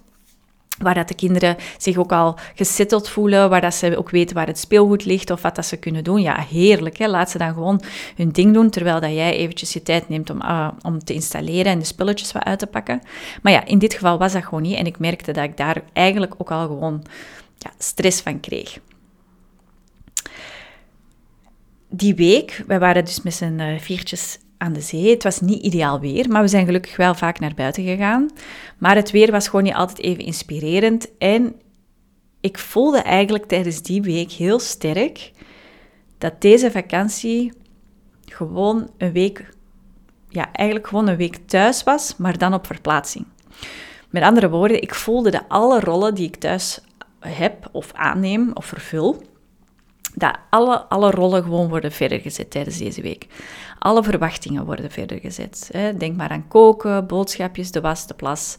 waar 0.77 0.93
dat 0.93 1.07
de 1.07 1.15
kinderen 1.15 1.55
zich 1.77 1.97
ook 1.97 2.11
al 2.11 2.35
gesetteld 2.55 3.09
voelen, 3.09 3.49
waar 3.49 3.61
dat 3.61 3.73
ze 3.73 3.97
ook 3.97 4.09
weten 4.09 4.35
waar 4.35 4.47
het 4.47 4.59
speelgoed 4.59 5.05
ligt 5.05 5.29
of 5.29 5.41
wat 5.41 5.55
dat 5.55 5.65
ze 5.65 5.77
kunnen 5.77 6.03
doen. 6.03 6.21
Ja, 6.21 6.45
heerlijk. 6.49 6.97
Hè? 6.97 7.07
Laat 7.07 7.29
ze 7.29 7.37
dan 7.37 7.53
gewoon 7.53 7.81
hun 8.15 8.31
ding 8.31 8.53
doen, 8.53 8.69
terwijl 8.69 8.99
dat 8.99 9.11
jij 9.11 9.37
eventjes 9.37 9.73
je 9.73 9.83
tijd 9.83 10.09
neemt 10.09 10.29
om, 10.29 10.41
uh, 10.41 10.67
om 10.81 11.03
te 11.03 11.13
installeren 11.13 11.71
en 11.71 11.79
de 11.79 11.85
spulletjes 11.85 12.31
wat 12.31 12.43
uit 12.43 12.59
te 12.59 12.67
pakken. 12.67 13.01
Maar 13.41 13.53
ja, 13.53 13.65
in 13.65 13.79
dit 13.79 13.93
geval 13.93 14.17
was 14.17 14.33
dat 14.33 14.43
gewoon 14.43 14.61
niet 14.61 14.75
en 14.75 14.85
ik 14.85 14.99
merkte 14.99 15.31
dat 15.31 15.43
ik 15.43 15.57
daar 15.57 15.81
eigenlijk 15.93 16.33
ook 16.37 16.51
al 16.51 16.67
gewoon 16.67 17.03
ja, 17.57 17.71
stress 17.77 18.21
van 18.21 18.39
kreeg. 18.39 18.79
Die 21.89 22.15
week, 22.15 22.63
wij 22.67 22.79
waren 22.79 23.05
dus 23.05 23.21
met 23.21 23.33
z'n 23.33 23.59
uh, 23.59 23.79
viertjes 23.79 24.37
aan 24.57 24.73
de 24.73 24.81
zee. 24.81 25.09
Het 25.09 25.23
was 25.23 25.39
niet 25.39 25.63
ideaal 25.63 25.99
weer, 25.99 26.29
maar 26.29 26.41
we 26.41 26.47
zijn 26.47 26.65
gelukkig 26.65 26.97
wel 26.97 27.15
vaak 27.15 27.39
naar 27.39 27.53
buiten 27.53 27.83
gegaan. 27.83 28.29
Maar 28.77 28.95
het 28.95 29.11
weer 29.11 29.31
was 29.31 29.47
gewoon 29.47 29.63
niet 29.63 29.73
altijd 29.73 29.99
even 29.99 30.25
inspirerend. 30.25 31.17
En 31.17 31.55
ik 32.41 32.57
voelde 32.57 32.99
eigenlijk 32.99 33.45
tijdens 33.45 33.81
die 33.81 34.01
week 34.01 34.31
heel 34.31 34.59
sterk 34.59 35.31
dat 36.17 36.41
deze 36.41 36.71
vakantie 36.71 37.53
gewoon 38.25 38.89
een 38.97 39.11
week, 39.11 39.49
ja, 40.29 40.51
eigenlijk 40.51 40.87
gewoon 40.87 41.07
een 41.07 41.17
week 41.17 41.35
thuis 41.45 41.83
was, 41.83 42.15
maar 42.17 42.37
dan 42.37 42.53
op 42.53 42.65
verplaatsing. 42.65 43.25
Met 44.09 44.23
andere 44.23 44.49
woorden, 44.49 44.81
ik 44.81 44.95
voelde 44.95 45.31
dat 45.31 45.43
alle 45.47 45.79
rollen 45.79 46.15
die 46.15 46.27
ik 46.27 46.35
thuis 46.35 46.79
heb 47.19 47.69
of 47.71 47.93
aanneem 47.93 48.51
of 48.53 48.65
vervul, 48.65 49.21
dat 50.17 50.37
alle, 50.49 50.77
alle 50.77 51.11
rollen 51.11 51.43
gewoon 51.43 51.69
worden 51.69 51.91
verder 51.91 52.19
gezet 52.19 52.51
tijdens 52.51 52.77
deze 52.77 53.01
week. 53.01 53.27
Alle 53.79 54.03
verwachtingen 54.03 54.65
worden 54.65 54.91
verder 54.91 55.19
gezet. 55.19 55.69
Hè. 55.71 55.97
Denk 55.97 56.17
maar 56.17 56.29
aan 56.29 56.47
koken, 56.47 57.07
boodschapjes, 57.07 57.71
de 57.71 57.81
was, 57.81 58.07
de 58.07 58.13
plas, 58.13 58.57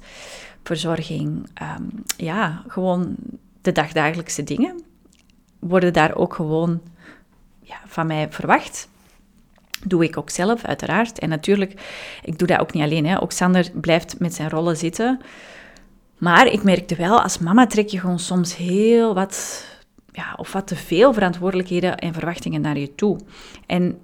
verzorging. 0.63 1.51
Ehm, 1.55 1.83
ja, 2.17 2.63
gewoon 2.67 3.17
de 3.63 3.73
dagdagelijkse 3.73 4.45
dingen 4.45 4.83
worden 5.59 5.93
daar 5.93 6.15
ook 6.15 6.35
gewoon 6.35 6.81
ja, 7.61 7.77
van 7.87 8.07
mij 8.07 8.27
verwacht. 8.31 8.89
Doe 9.87 10.05
ik 10.05 10.17
ook 10.17 10.31
zelf, 10.31 10.65
uiteraard. 10.65 11.19
En 11.19 11.29
natuurlijk, 11.29 11.81
ik 12.23 12.39
doe 12.39 12.49
dat 12.49 12.61
ook 12.61 12.73
niet 12.73 12.83
alleen. 12.83 13.07
Hè. 13.07 13.23
Ook 13.23 13.33
Sander 13.33 13.71
blijft 13.75 14.19
met 14.19 14.35
zijn 14.35 14.51
rollen 14.51 14.77
zitten. 14.77 15.21
Maar 16.19 16.47
ik 16.47 16.63
merkte 16.63 16.97
wel, 16.97 17.23
als 17.23 17.39
mama 17.39 17.67
trek 17.67 17.89
je 17.89 18.01
gewoon 18.01 18.19
soms 18.19 18.57
heel 18.57 19.15
wat 19.15 19.65
ja, 20.19 20.35
of 20.37 20.53
wat 20.53 20.67
te 20.67 20.77
veel 20.77 21.13
verantwoordelijkheden 21.13 21.97
en 21.97 22.13
verwachtingen 22.13 22.61
naar 22.61 22.79
je 22.79 22.95
toe. 22.95 23.19
En 23.67 23.99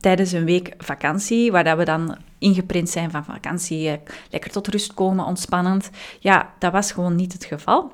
tijdens 0.00 0.32
een 0.32 0.44
week 0.44 0.74
vakantie, 0.78 1.52
waar 1.52 1.64
dat 1.64 1.78
we 1.78 1.84
dan 1.84 2.16
ingeprint 2.38 2.88
zijn 2.90 3.10
van 3.10 3.24
vakantie, 3.24 3.88
eh, 3.88 3.98
lekker 4.30 4.50
tot 4.50 4.68
rust 4.68 4.94
komen, 4.94 5.24
ontspannend. 5.24 5.90
Ja, 6.20 6.54
dat 6.58 6.72
was 6.72 6.92
gewoon 6.92 7.16
niet 7.16 7.32
het 7.32 7.44
geval. 7.44 7.92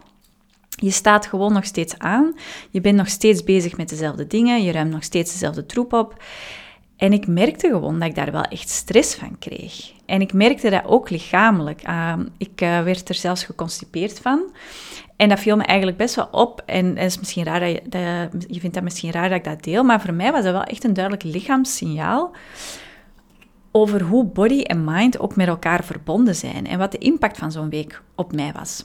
Je 0.69 0.91
staat 0.91 1.27
gewoon 1.27 1.53
nog 1.53 1.65
steeds 1.65 1.99
aan. 1.99 2.35
Je 2.71 2.81
bent 2.81 2.97
nog 2.97 3.09
steeds 3.09 3.45
bezig 3.45 3.77
met 3.77 3.89
dezelfde 3.89 4.27
dingen. 4.27 4.63
Je 4.63 4.73
ruimt 4.73 4.93
nog 4.93 5.05
steeds 5.05 5.33
dezelfde 5.33 5.67
troep 5.67 5.93
op. 5.93 6.23
En 6.97 7.13
ik 7.13 7.27
merkte 7.27 7.69
gewoon 7.69 7.99
dat 7.99 8.09
ik 8.09 8.15
daar 8.15 8.33
wel 8.33 8.43
echt 8.43 8.69
stress 8.69 9.15
van 9.15 9.39
kreeg. 9.39 9.93
En 10.07 10.21
ik 10.21 10.33
merkte 10.33 10.71
dat 10.71 10.85
ook 10.85 11.11
lichamelijk. 11.11 11.89
Uh, 11.89 12.15
ik 12.39 12.61
uh, 12.61 12.83
werd 12.83 13.09
er 13.09 13.15
zelfs 13.15 13.45
geconstipeerd 13.45 14.21
van. 14.21 14.43
En 15.17 15.29
dat 15.29 15.41
viel 15.41 15.57
me 15.57 15.65
eigenlijk 15.65 15.99
best 15.99 16.15
wel 16.15 16.29
op. 16.31 16.63
En 16.67 16.97
is 16.97 17.19
misschien 17.19 17.45
raar 17.45 17.61
dat 17.61 17.71
je, 17.71 18.29
je 18.49 18.61
vindt 18.61 18.75
dat 18.75 18.85
misschien 18.85 19.11
raar 19.11 19.29
dat 19.29 19.39
ik 19.39 19.45
dat 19.45 19.63
deel, 19.63 19.85
maar 19.85 20.01
voor 20.01 20.15
mij 20.15 20.33
was 20.33 20.45
dat 20.45 20.53
wel 20.53 20.63
echt 20.65 20.85
een 20.85 20.95
duidelijk 20.95 21.25
lichaamssignaal 21.25 22.31
over 23.71 24.03
hoe 24.03 24.25
body 24.25 24.61
en 24.61 24.85
mind 24.85 25.19
ook 25.19 25.37
met 25.37 25.47
elkaar 25.47 25.85
verbonden 25.85 26.35
zijn 26.35 26.67
en 26.67 26.79
wat 26.79 26.93
de 26.93 26.99
impact 26.99 27.39
van 27.39 27.53
zo'n 27.53 27.71
week 27.71 28.03
op 28.15 28.33
mij 28.33 28.53
was. 28.53 28.85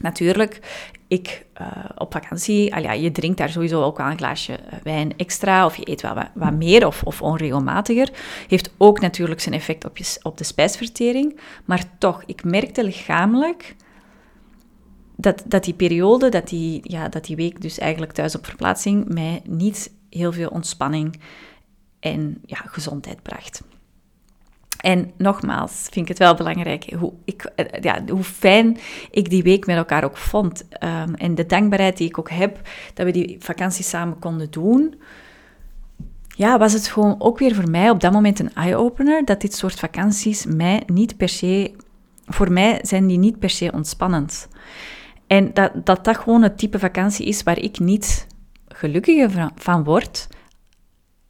Natuurlijk, 0.00 0.60
ik 1.08 1.46
uh, 1.60 1.66
op 1.96 2.12
vakantie, 2.12 2.74
al 2.74 2.92
je 2.92 3.12
drinkt 3.12 3.38
daar 3.38 3.48
sowieso 3.48 3.82
ook 3.82 3.96
wel 3.96 4.06
een 4.06 4.16
glaasje 4.16 4.52
eh, 4.52 4.78
wijn 4.82 5.16
extra, 5.16 5.66
of 5.66 5.76
je 5.76 5.90
eet 5.90 6.00
wel 6.00 6.14
wat, 6.14 6.28
wat 6.34 6.52
meer 6.52 6.86
of, 6.86 7.02
of, 7.02 7.22
onregelmatiger. 7.22 8.10
Heeft 8.48 8.70
ook 8.76 9.00
natuurlijk 9.00 9.40
zijn 9.40 9.54
effect 9.54 9.84
op, 9.84 9.96
je, 9.96 10.18
op 10.22 10.38
de 10.38 10.44
spijsvertering. 10.44 11.40
Maar 11.64 11.84
toch, 11.98 12.22
ik 12.26 12.44
merkte 12.44 12.84
lichamelijk 12.84 13.76
dat, 15.16 15.42
dat 15.46 15.64
die 15.64 15.74
periode, 15.74 16.28
dat 16.28 16.48
die, 16.48 16.80
ja, 16.82 17.08
dat 17.08 17.24
die 17.24 17.36
week 17.36 17.60
dus 17.60 17.78
eigenlijk 17.78 18.12
thuis 18.12 18.34
op 18.34 18.46
verplaatsing, 18.46 19.08
mij 19.08 19.42
niet 19.44 19.92
heel 20.10 20.32
veel 20.32 20.48
ontspanning 20.48 21.20
en 22.00 22.40
ja, 22.46 22.56
gezondheid 22.56 23.22
bracht. 23.22 23.62
En 24.80 25.12
nogmaals 25.16 25.72
vind 25.72 25.94
ik 25.94 26.08
het 26.08 26.18
wel 26.18 26.34
belangrijk 26.34 26.92
hoe, 26.98 27.12
ik, 27.24 27.42
eh, 27.42 27.82
ja, 27.82 28.02
hoe 28.08 28.22
fijn 28.22 28.78
ik 29.10 29.30
die 29.30 29.42
week 29.42 29.66
met 29.66 29.76
elkaar 29.76 30.04
ook 30.04 30.16
vond. 30.16 30.64
Um, 30.84 31.14
en 31.14 31.34
de 31.34 31.46
dankbaarheid 31.46 31.96
die 31.96 32.08
ik 32.08 32.18
ook 32.18 32.30
heb 32.30 32.68
dat 32.94 33.06
we 33.06 33.12
die 33.12 33.36
vakantie 33.38 33.84
samen 33.84 34.18
konden 34.18 34.50
doen. 34.50 35.00
Ja, 36.26 36.58
was 36.58 36.72
het 36.72 36.86
gewoon 36.86 37.16
ook 37.18 37.38
weer 37.38 37.54
voor 37.54 37.70
mij 37.70 37.90
op 37.90 38.00
dat 38.00 38.12
moment 38.12 38.38
een 38.38 38.54
eye-opener 38.54 39.24
dat 39.24 39.40
dit 39.40 39.54
soort 39.54 39.78
vakanties 39.78 40.46
mij 40.46 40.82
niet 40.86 41.16
per 41.16 41.28
se, 41.28 41.74
voor 42.26 42.52
mij 42.52 42.78
zijn 42.82 43.06
die 43.06 43.18
niet 43.18 43.38
per 43.38 43.50
se 43.50 43.72
ontspannend. 43.72 44.48
En 45.26 45.50
dat, 45.54 45.86
dat 45.86 46.04
dat 46.04 46.16
gewoon 46.16 46.42
het 46.42 46.58
type 46.58 46.78
vakantie 46.78 47.26
is 47.26 47.42
waar 47.42 47.58
ik 47.58 47.78
niet 47.78 48.26
gelukkiger 48.68 49.50
van 49.54 49.84
word. 49.84 50.28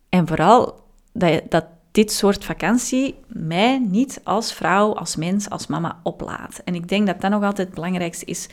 En 0.09 0.27
vooral 0.27 0.85
dat, 1.13 1.43
dat 1.49 1.65
dit 1.91 2.13
soort 2.13 2.45
vakantie 2.45 3.15
mij 3.27 3.79
niet 3.79 4.21
als 4.25 4.53
vrouw, 4.53 4.95
als 4.95 5.17
mens, 5.17 5.51
als 5.51 5.67
mama 5.67 6.01
oplaat. 6.03 6.61
En 6.65 6.75
ik 6.75 6.89
denk 6.89 7.07
dat 7.07 7.21
dat 7.21 7.31
nog 7.31 7.43
altijd 7.43 7.67
het 7.67 7.75
belangrijkste 7.77 8.25
is 8.25 8.49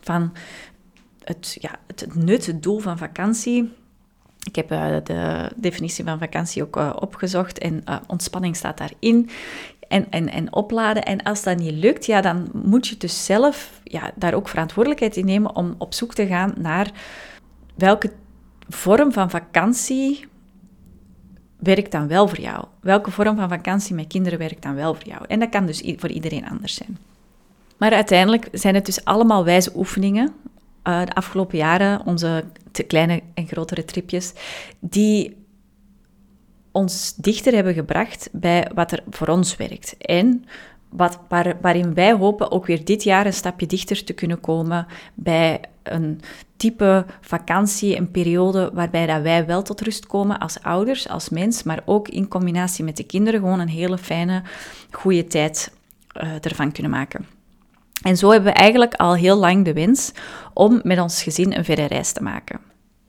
van 0.00 0.32
het, 1.24 1.56
ja, 1.60 1.70
het 1.86 2.14
nut, 2.14 2.46
het 2.46 2.62
doel 2.62 2.78
van 2.78 2.98
vakantie. 2.98 3.72
Ik 4.42 4.56
heb 4.56 4.72
uh, 4.72 4.96
de 5.04 5.50
definitie 5.56 6.04
van 6.04 6.18
vakantie 6.18 6.62
ook 6.62 6.76
uh, 6.76 6.92
opgezocht 7.00 7.58
en 7.58 7.82
uh, 7.88 7.96
ontspanning 8.06 8.56
staat 8.56 8.78
daarin 8.78 9.30
en, 9.88 10.10
en, 10.10 10.28
en 10.28 10.52
opladen. 10.52 11.04
En 11.04 11.22
als 11.22 11.42
dat 11.42 11.58
niet 11.58 11.74
lukt, 11.74 12.06
ja, 12.06 12.20
dan 12.20 12.48
moet 12.52 12.86
je 12.86 12.96
dus 12.96 13.24
zelf 13.24 13.80
ja, 13.84 14.10
daar 14.14 14.34
ook 14.34 14.48
verantwoordelijkheid 14.48 15.16
in 15.16 15.24
nemen 15.24 15.56
om 15.56 15.74
op 15.78 15.94
zoek 15.94 16.14
te 16.14 16.26
gaan 16.26 16.54
naar 16.58 16.90
welke 17.74 18.12
vorm 18.68 19.12
van 19.12 19.30
vakantie 19.30 20.26
werkt 21.58 21.92
dan 21.92 22.08
wel 22.08 22.28
voor 22.28 22.40
jou. 22.40 22.64
Welke 22.80 23.10
vorm 23.10 23.36
van 23.36 23.48
vakantie 23.48 23.94
met 23.94 24.06
kinderen 24.06 24.38
werkt 24.38 24.62
dan 24.62 24.74
wel 24.74 24.94
voor 24.94 25.06
jou. 25.06 25.24
En 25.26 25.38
dat 25.38 25.48
kan 25.48 25.66
dus 25.66 25.94
voor 25.96 26.10
iedereen 26.10 26.48
anders 26.48 26.74
zijn. 26.74 26.98
Maar 27.76 27.92
uiteindelijk 27.92 28.48
zijn 28.52 28.74
het 28.74 28.86
dus 28.86 29.04
allemaal 29.04 29.44
wijze 29.44 29.72
oefeningen. 29.76 30.32
Uh, 30.84 31.04
de 31.04 31.14
afgelopen 31.14 31.58
jaren, 31.58 32.06
onze 32.06 32.44
kleine 32.86 33.22
en 33.34 33.46
grotere 33.46 33.84
tripjes, 33.84 34.32
die 34.80 35.36
ons 36.72 37.14
dichter 37.14 37.54
hebben 37.54 37.74
gebracht 37.74 38.28
bij 38.32 38.70
wat 38.74 38.92
er 38.92 39.02
voor 39.10 39.28
ons 39.28 39.56
werkt. 39.56 39.96
En 39.96 40.44
wat, 40.88 41.18
waar, 41.28 41.56
waarin 41.60 41.94
wij 41.94 42.12
hopen 42.12 42.50
ook 42.50 42.66
weer 42.66 42.84
dit 42.84 43.02
jaar 43.02 43.26
een 43.26 43.32
stapje 43.32 43.66
dichter 43.66 44.04
te 44.04 44.12
kunnen 44.12 44.40
komen 44.40 44.86
bij 45.14 45.60
een 45.82 46.20
type 46.56 47.06
vakantie, 47.20 47.96
een 47.96 48.10
periode 48.10 48.70
waarbij 48.74 49.06
dat 49.06 49.22
wij 49.22 49.46
wel 49.46 49.62
tot 49.62 49.80
rust 49.80 50.06
komen 50.06 50.38
als 50.38 50.62
ouders, 50.62 51.08
als 51.08 51.28
mens, 51.28 51.62
maar 51.62 51.82
ook 51.84 52.08
in 52.08 52.28
combinatie 52.28 52.84
met 52.84 52.96
de 52.96 53.04
kinderen 53.04 53.40
gewoon 53.40 53.60
een 53.60 53.68
hele 53.68 53.98
fijne, 53.98 54.42
goede 54.90 55.24
tijd 55.24 55.72
uh, 56.22 56.28
ervan 56.40 56.72
kunnen 56.72 56.92
maken. 56.92 57.26
En 58.02 58.16
zo 58.16 58.30
hebben 58.30 58.52
we 58.52 58.58
eigenlijk 58.58 58.94
al 58.94 59.14
heel 59.14 59.36
lang 59.36 59.64
de 59.64 59.72
wens 59.72 60.12
om 60.52 60.80
met 60.82 61.00
ons 61.00 61.22
gezin 61.22 61.52
een 61.52 61.64
verre 61.64 61.84
reis 61.84 62.12
te 62.12 62.22
maken. 62.22 62.60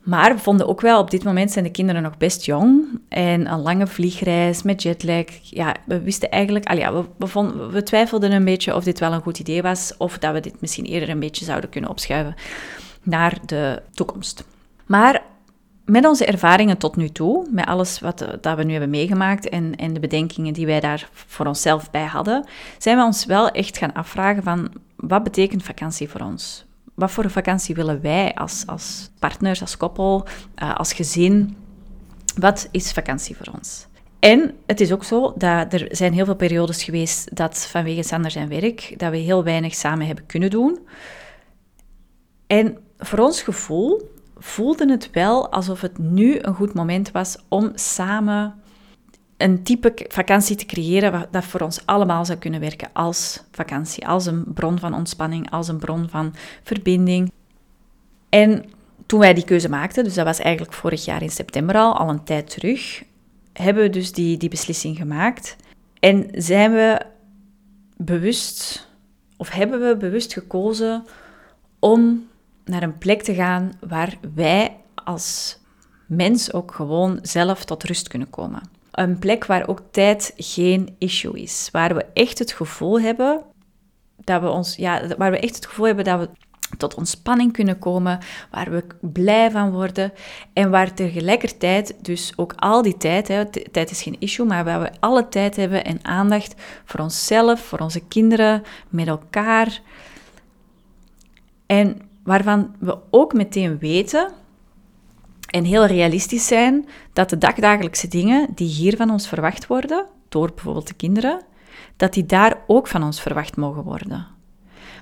Maar 0.10 0.36
we 0.36 0.42
vonden 0.42 0.68
ook 0.68 0.82
wel, 0.82 1.00
op 1.00 1.12
dit 1.12 1.24
moment 1.24 1.52
zijn 1.52 1.64
de 1.64 1.72
kinderen 1.72 2.02
nog 2.02 2.18
best 2.18 2.46
jong. 2.46 3.00
En 3.10 3.52
een 3.52 3.62
lange 3.62 3.88
vliegreis 3.88 4.64
met 4.64 4.84
jetlag. 4.84 5.26
Ja, 5.42 5.76
we 5.86 6.02
wisten 6.02 6.30
eigenlijk... 6.30 6.66
Al 6.66 7.06
we, 7.18 7.28
we, 7.28 7.68
we 7.72 7.84
twijfelden 7.84 8.32
een 8.32 8.46
beetje 8.46 8.76
of 8.76 8.84
dit 8.84 9.00
wel 9.00 9.14
een 9.14 9.22
goed 9.22 9.40
idee 9.40 9.62
was. 9.62 9.94
Of 9.98 10.18
dat 10.18 10.34
we 10.34 10.40
dit 10.40 10.62
misschien 10.62 10.86
eerder 10.86 11.10
een 11.10 11.20
beetje 11.20 11.46
zouden 11.46 11.70
kunnen 11.70 11.90
opschuiven 11.90 12.36
naar 13.04 13.38
de 13.46 13.82
toekomst. 13.94 14.44
Maar 14.86 15.22
met 15.86 16.06
onze 16.06 16.26
ervaringen 16.26 16.78
tot 16.78 16.96
nu 16.96 17.10
toe, 17.10 17.48
met 17.52 17.66
alles 17.66 18.00
wat 18.00 18.26
dat 18.42 18.58
we 18.58 18.64
nu 18.64 18.72
hebben 18.72 18.90
meegemaakt 18.90 19.50
en, 19.50 19.76
en 19.76 19.94
de 19.94 20.00
bedenkingen 20.00 20.54
die 20.54 20.66
wij 20.66 20.80
daar 20.80 21.10
voor 21.12 21.46
onszelf 21.46 21.92
bij 21.92 22.06
hadden, 22.06 22.46
zijn 22.78 22.98
we 22.98 23.04
ons 23.04 23.26
wel 23.26 23.50
echt 23.50 23.78
gaan 23.78 23.94
afvragen 23.94 24.44
van 24.44 24.72
wat 24.96 25.24
betekent 25.24 25.64
vakantie 25.64 26.10
voor 26.10 26.22
ons? 26.22 26.68
Wat 27.00 27.12
voor 27.12 27.30
vakantie 27.30 27.76
willen 27.76 28.02
wij 28.02 28.34
als, 28.34 28.64
als 28.66 29.10
partners, 29.20 29.62
als 29.62 29.78
koppel, 29.78 30.26
uh, 30.64 30.76
als 30.76 30.94
gezin? 30.94 31.58
Wat 32.36 32.68
is 32.72 32.92
vakantie 32.92 33.36
voor 33.36 33.54
ons? 33.54 33.88
En 34.20 34.56
het 34.66 34.82
is 34.82 34.92
ook 34.92 35.04
zo 35.04 35.34
dat 35.38 35.74
er 35.74 35.88
zijn 35.92 36.14
heel 36.14 36.26
veel 36.26 36.36
periodes 36.36 36.84
geweest 36.84 37.36
dat 37.36 37.66
vanwege 37.66 38.04
Sander 38.04 38.32
zijn 38.32 38.50
werk, 38.50 38.94
dat 38.98 39.12
we 39.12 39.18
heel 39.18 39.44
weinig 39.44 39.76
samen 39.76 40.06
hebben 40.06 40.26
kunnen 40.26 40.50
doen. 40.50 40.80
En 42.48 42.78
voor 42.98 43.20
ons 43.20 43.42
gevoel 43.42 44.12
voelde 44.38 44.90
het 44.90 45.10
wel 45.12 45.52
alsof 45.52 45.82
het 45.82 45.98
nu 45.98 46.38
een 46.42 46.56
goed 46.56 46.74
moment 46.74 47.12
was 47.12 47.38
om 47.48 47.72
samen 47.76 48.62
een 49.40 49.64
type 49.64 50.06
vakantie 50.08 50.56
te 50.56 50.66
creëren 50.66 51.28
dat 51.32 51.46
voor 51.46 51.60
ons 51.60 51.86
allemaal 51.86 52.26
zou 52.26 52.38
kunnen 52.38 52.60
werken 52.60 52.90
als 52.94 53.44
vakantie, 53.52 54.08
als 54.08 54.26
een 54.26 54.54
bron 54.54 54.80
van 54.80 54.94
ontspanning, 54.94 55.52
als 55.52 55.68
een 55.68 55.78
bron 55.78 56.10
van 56.10 56.36
verbinding. 56.64 57.32
En 58.30 58.66
toen 59.06 59.20
wij 59.20 59.34
die 59.34 59.46
keuze 59.46 59.70
maakten, 59.70 60.04
dus 60.04 60.14
dat 60.14 60.26
was 60.26 60.40
eigenlijk 60.40 60.74
vorig 60.74 61.06
jaar 61.06 61.22
in 61.22 61.30
september 61.30 61.76
al, 61.76 61.98
al 61.98 62.10
een 62.10 62.24
tijd 62.24 62.50
terug, 62.50 63.04
hebben 63.54 63.84
we 63.84 63.90
dus 63.90 64.12
die, 64.12 64.38
die 64.38 64.50
beslissing 64.50 64.98
gemaakt. 64.98 65.56
En 66.00 66.30
zijn 66.32 66.72
we 66.72 67.02
bewust, 67.98 68.88
of 69.38 69.50
hebben 69.50 69.88
we 69.88 69.98
bewust 69.98 70.34
gekozen 70.34 71.06
om 71.80 72.28
naar 72.66 72.84
een 72.84 72.98
plek 72.98 73.22
te 73.22 73.34
gaan 73.34 73.72
waar 73.88 74.18
wij 74.36 74.76
als 74.96 75.58
mens 76.06 76.54
ook 76.54 76.72
gewoon 76.72 77.20
zelf 77.22 77.66
tot 77.66 77.84
rust 77.84 78.08
kunnen 78.08 78.30
komen. 78.30 78.78
Een 78.92 79.20
plek 79.20 79.46
waar 79.46 79.68
ook 79.68 79.82
tijd 79.92 80.34
geen 80.38 80.96
issue 80.98 81.42
is. 81.42 81.70
Waar 81.72 81.96
we 81.96 82.06
echt 82.14 82.40
het 82.40 82.52
gevoel 82.52 83.02
hebben 83.02 83.42
dat 84.16 84.42
we 84.42 84.50
ons, 84.50 84.76
ja, 84.76 85.02
waar 85.18 85.32
we 85.32 85.40
echt 85.40 85.56
het 85.56 85.66
gevoel 85.66 85.86
hebben 85.86 86.06
dat 86.06 86.20
we 86.20 86.30
tot 86.78 86.96
ontspanning 86.96 87.54
kunnen 87.54 87.80
komen, 87.80 88.20
waar 88.52 88.72
we 88.72 88.84
blij 89.02 89.52
van 89.52 89.72
worden 89.72 90.14
en 90.54 90.70
waar 90.70 90.94
tegelijkertijd 90.94 91.96
dus 92.02 92.34
ook 92.36 92.54
al 92.56 92.82
die 92.82 92.98
tijd, 92.98 93.28
hè, 93.28 93.46
tijd 93.72 93.92
is 93.92 94.02
geen 94.02 94.16
issue, 94.20 94.46
maar 94.46 94.64
waar 94.64 94.82
we 94.82 94.92
alle 95.00 95.28
tijd 95.28 95.56
hebben 95.56 95.86
en 95.86 96.00
aandacht 96.02 96.56
voor 96.86 97.00
onszelf, 97.00 97.60
voor 97.60 97.80
onze 97.80 98.02
kinderen, 98.08 98.64
met 98.90 99.08
elkaar. 99.08 99.82
En 101.66 102.02
waarvan 102.24 102.76
we 102.80 102.98
ook 103.10 103.34
meteen 103.34 103.78
weten 103.78 104.32
en 105.50 105.64
heel 105.64 105.86
realistisch 105.86 106.48
zijn 106.48 106.88
dat 107.14 107.30
de 107.30 107.38
dagdagelijkse 107.38 108.08
dingen 108.08 108.48
die 108.56 108.68
hier 108.68 108.96
van 108.96 109.10
ons 109.10 109.28
verwacht 109.28 109.68
worden, 109.68 110.06
door 110.30 110.52
bijvoorbeeld 110.56 110.88
de 110.88 110.94
kinderen, 110.94 111.42
dat 111.98 112.14
die 112.14 112.26
daar 112.26 112.58
ook 112.68 112.88
van 112.88 113.04
ons 113.04 113.22
verwacht 113.22 113.56
mogen 113.56 113.84
worden. 113.84 114.28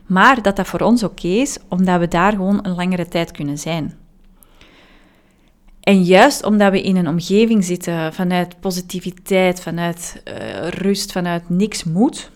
Maar 0.06 0.42
dat 0.42 0.56
dat 0.56 0.68
voor 0.68 0.80
ons 0.80 1.04
oké 1.04 1.28
is, 1.28 1.58
omdat 1.68 2.00
we 2.00 2.08
daar 2.08 2.32
gewoon 2.32 2.60
een 2.62 2.76
langere 2.76 3.08
tijd 3.08 3.32
kunnen 3.32 3.58
zijn. 3.58 3.98
En 5.80 6.04
juist 6.04 6.44
omdat 6.44 6.72
we 6.72 6.82
in 6.82 6.96
een 6.96 7.08
omgeving 7.08 7.64
zitten 7.64 8.14
vanuit 8.14 8.60
positiviteit, 8.60 9.62
vanuit 9.62 10.22
uh, 10.26 10.68
rust, 10.68 11.12
vanuit 11.12 11.50
niks 11.50 11.84
moet, 11.84 12.32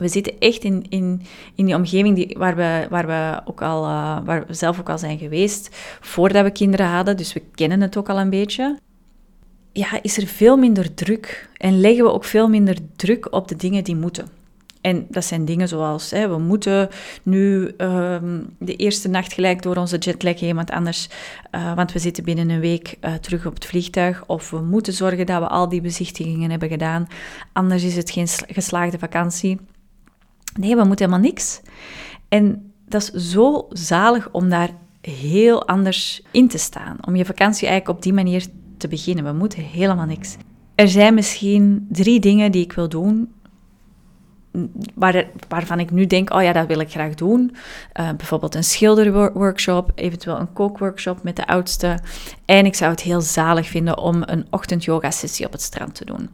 we 0.00 0.08
zitten 0.08 0.38
echt 0.38 0.64
in, 0.64 0.84
in, 0.88 1.22
in 1.54 1.64
die 1.64 1.74
omgeving 1.74 2.16
die, 2.16 2.36
waar, 2.38 2.56
we, 2.56 2.86
waar, 2.90 3.06
we 3.06 3.40
ook 3.44 3.62
al, 3.62 3.84
uh, 3.84 4.18
waar 4.24 4.46
we 4.46 4.54
zelf 4.54 4.80
ook 4.80 4.88
al 4.88 4.98
zijn 4.98 5.18
geweest, 5.18 5.68
voordat 6.00 6.44
we 6.44 6.50
kinderen 6.50 6.86
hadden, 6.86 7.16
dus 7.16 7.32
we 7.32 7.42
kennen 7.54 7.80
het 7.80 7.96
ook 7.96 8.08
al 8.08 8.18
een 8.18 8.30
beetje. 8.30 8.78
Ja, 9.72 10.02
is 10.02 10.16
er 10.16 10.26
veel 10.26 10.56
minder 10.56 10.94
druk 10.94 11.48
en 11.56 11.80
leggen 11.80 12.04
we 12.04 12.12
ook 12.12 12.24
veel 12.24 12.48
minder 12.48 12.76
druk 12.96 13.32
op 13.32 13.48
de 13.48 13.56
dingen 13.56 13.84
die 13.84 13.96
moeten. 13.96 14.28
En 14.80 15.06
dat 15.08 15.24
zijn 15.24 15.44
dingen 15.44 15.68
zoals, 15.68 16.10
hè, 16.10 16.28
we 16.28 16.38
moeten 16.38 16.88
nu 17.22 17.74
um, 17.78 18.54
de 18.58 18.76
eerste 18.76 19.08
nacht 19.08 19.32
gelijk 19.32 19.62
door 19.62 19.76
onze 19.76 19.98
jetlag 19.98 20.40
heen, 20.40 20.54
want 20.54 20.70
anders, 20.70 21.08
uh, 21.54 21.74
want 21.74 21.92
we 21.92 21.98
zitten 21.98 22.24
binnen 22.24 22.50
een 22.50 22.60
week 22.60 22.96
uh, 23.00 23.14
terug 23.14 23.46
op 23.46 23.54
het 23.54 23.64
vliegtuig. 23.64 24.24
Of 24.26 24.50
we 24.50 24.60
moeten 24.60 24.92
zorgen 24.92 25.26
dat 25.26 25.40
we 25.40 25.48
al 25.48 25.68
die 25.68 25.80
bezichtigingen 25.80 26.50
hebben 26.50 26.68
gedaan, 26.68 27.06
anders 27.52 27.84
is 27.84 27.96
het 27.96 28.10
geen 28.10 28.28
geslaagde 28.28 28.98
vakantie. 28.98 29.58
Nee, 30.58 30.76
we 30.76 30.84
moeten 30.84 31.04
helemaal 31.06 31.30
niks. 31.30 31.60
En 32.28 32.72
dat 32.88 33.02
is 33.02 33.30
zo 33.30 33.66
zalig 33.68 34.28
om 34.30 34.48
daar 34.48 34.70
heel 35.00 35.66
anders 35.66 36.22
in 36.30 36.48
te 36.48 36.58
staan. 36.58 36.96
Om 37.06 37.16
je 37.16 37.24
vakantie 37.24 37.68
eigenlijk 37.68 37.96
op 37.98 38.02
die 38.02 38.12
manier 38.12 38.46
te 38.76 38.88
beginnen. 38.88 39.24
We 39.24 39.32
moeten 39.32 39.62
helemaal 39.62 40.06
niks. 40.06 40.36
Er 40.74 40.88
zijn 40.88 41.14
misschien 41.14 41.86
drie 41.90 42.20
dingen 42.20 42.52
die 42.52 42.64
ik 42.64 42.72
wil 42.72 42.88
doen. 42.88 43.32
Waar, 44.94 45.26
waarvan 45.48 45.80
ik 45.80 45.90
nu 45.90 46.06
denk, 46.06 46.34
oh 46.34 46.42
ja, 46.42 46.52
dat 46.52 46.66
wil 46.66 46.80
ik 46.80 46.90
graag 46.90 47.14
doen. 47.14 47.56
Uh, 48.00 48.10
bijvoorbeeld 48.16 48.54
een 48.54 48.64
schilderworkshop, 48.64 49.92
eventueel 49.94 50.38
een 50.38 50.52
kookworkshop 50.52 51.22
met 51.22 51.36
de 51.36 51.46
oudste. 51.46 51.98
En 52.44 52.66
ik 52.66 52.74
zou 52.74 52.90
het 52.90 53.00
heel 53.00 53.20
zalig 53.20 53.68
vinden 53.68 53.98
om 53.98 54.22
een 54.26 54.46
ochtend-yoga-sessie 54.50 55.46
op 55.46 55.52
het 55.52 55.62
strand 55.62 55.94
te 55.94 56.04
doen. 56.04 56.30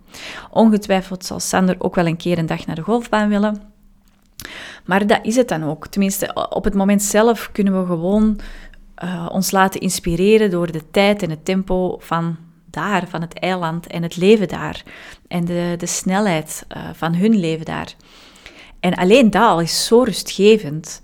Ongetwijfeld 0.51 1.25
zal 1.25 1.41
Sander 1.41 1.77
ook 1.79 1.95
wel 1.95 2.07
een 2.07 2.17
keer 2.17 2.39
een 2.39 2.47
dag 2.47 2.67
naar 2.67 2.77
de 2.77 2.83
golfbaan 2.83 3.29
willen. 3.29 3.76
Maar 4.85 5.07
dat 5.07 5.21
is 5.23 5.37
het 5.37 5.49
dan 5.49 5.65
ook. 5.65 5.87
Tenminste, 5.87 6.49
op 6.51 6.65
het 6.65 6.75
moment 6.75 7.03
zelf 7.03 7.53
kunnen 7.53 7.81
we 7.81 7.87
gewoon 7.87 8.41
uh, 9.05 9.29
ons 9.33 9.51
laten 9.51 9.81
inspireren 9.81 10.51
door 10.51 10.73
de 10.73 10.91
tijd 10.91 11.23
en 11.23 11.31
het 11.31 11.45
tempo 11.45 11.97
van 12.01 12.37
daar, 12.71 13.09
van 13.09 13.21
het 13.21 13.39
eiland 13.39 13.87
en 13.87 14.03
het 14.03 14.17
leven 14.17 14.49
daar. 14.49 14.83
En 15.29 15.45
de, 15.45 15.75
de 15.79 15.87
snelheid 15.87 16.67
uh, 16.77 16.83
van 16.93 17.15
hun 17.15 17.37
leven 17.37 17.65
daar. 17.65 17.95
En 18.81 18.95
alleen 18.95 19.31
dat 19.31 19.43
al 19.43 19.61
is 19.61 19.87
zo 19.87 20.03
rustgevend. 20.03 21.01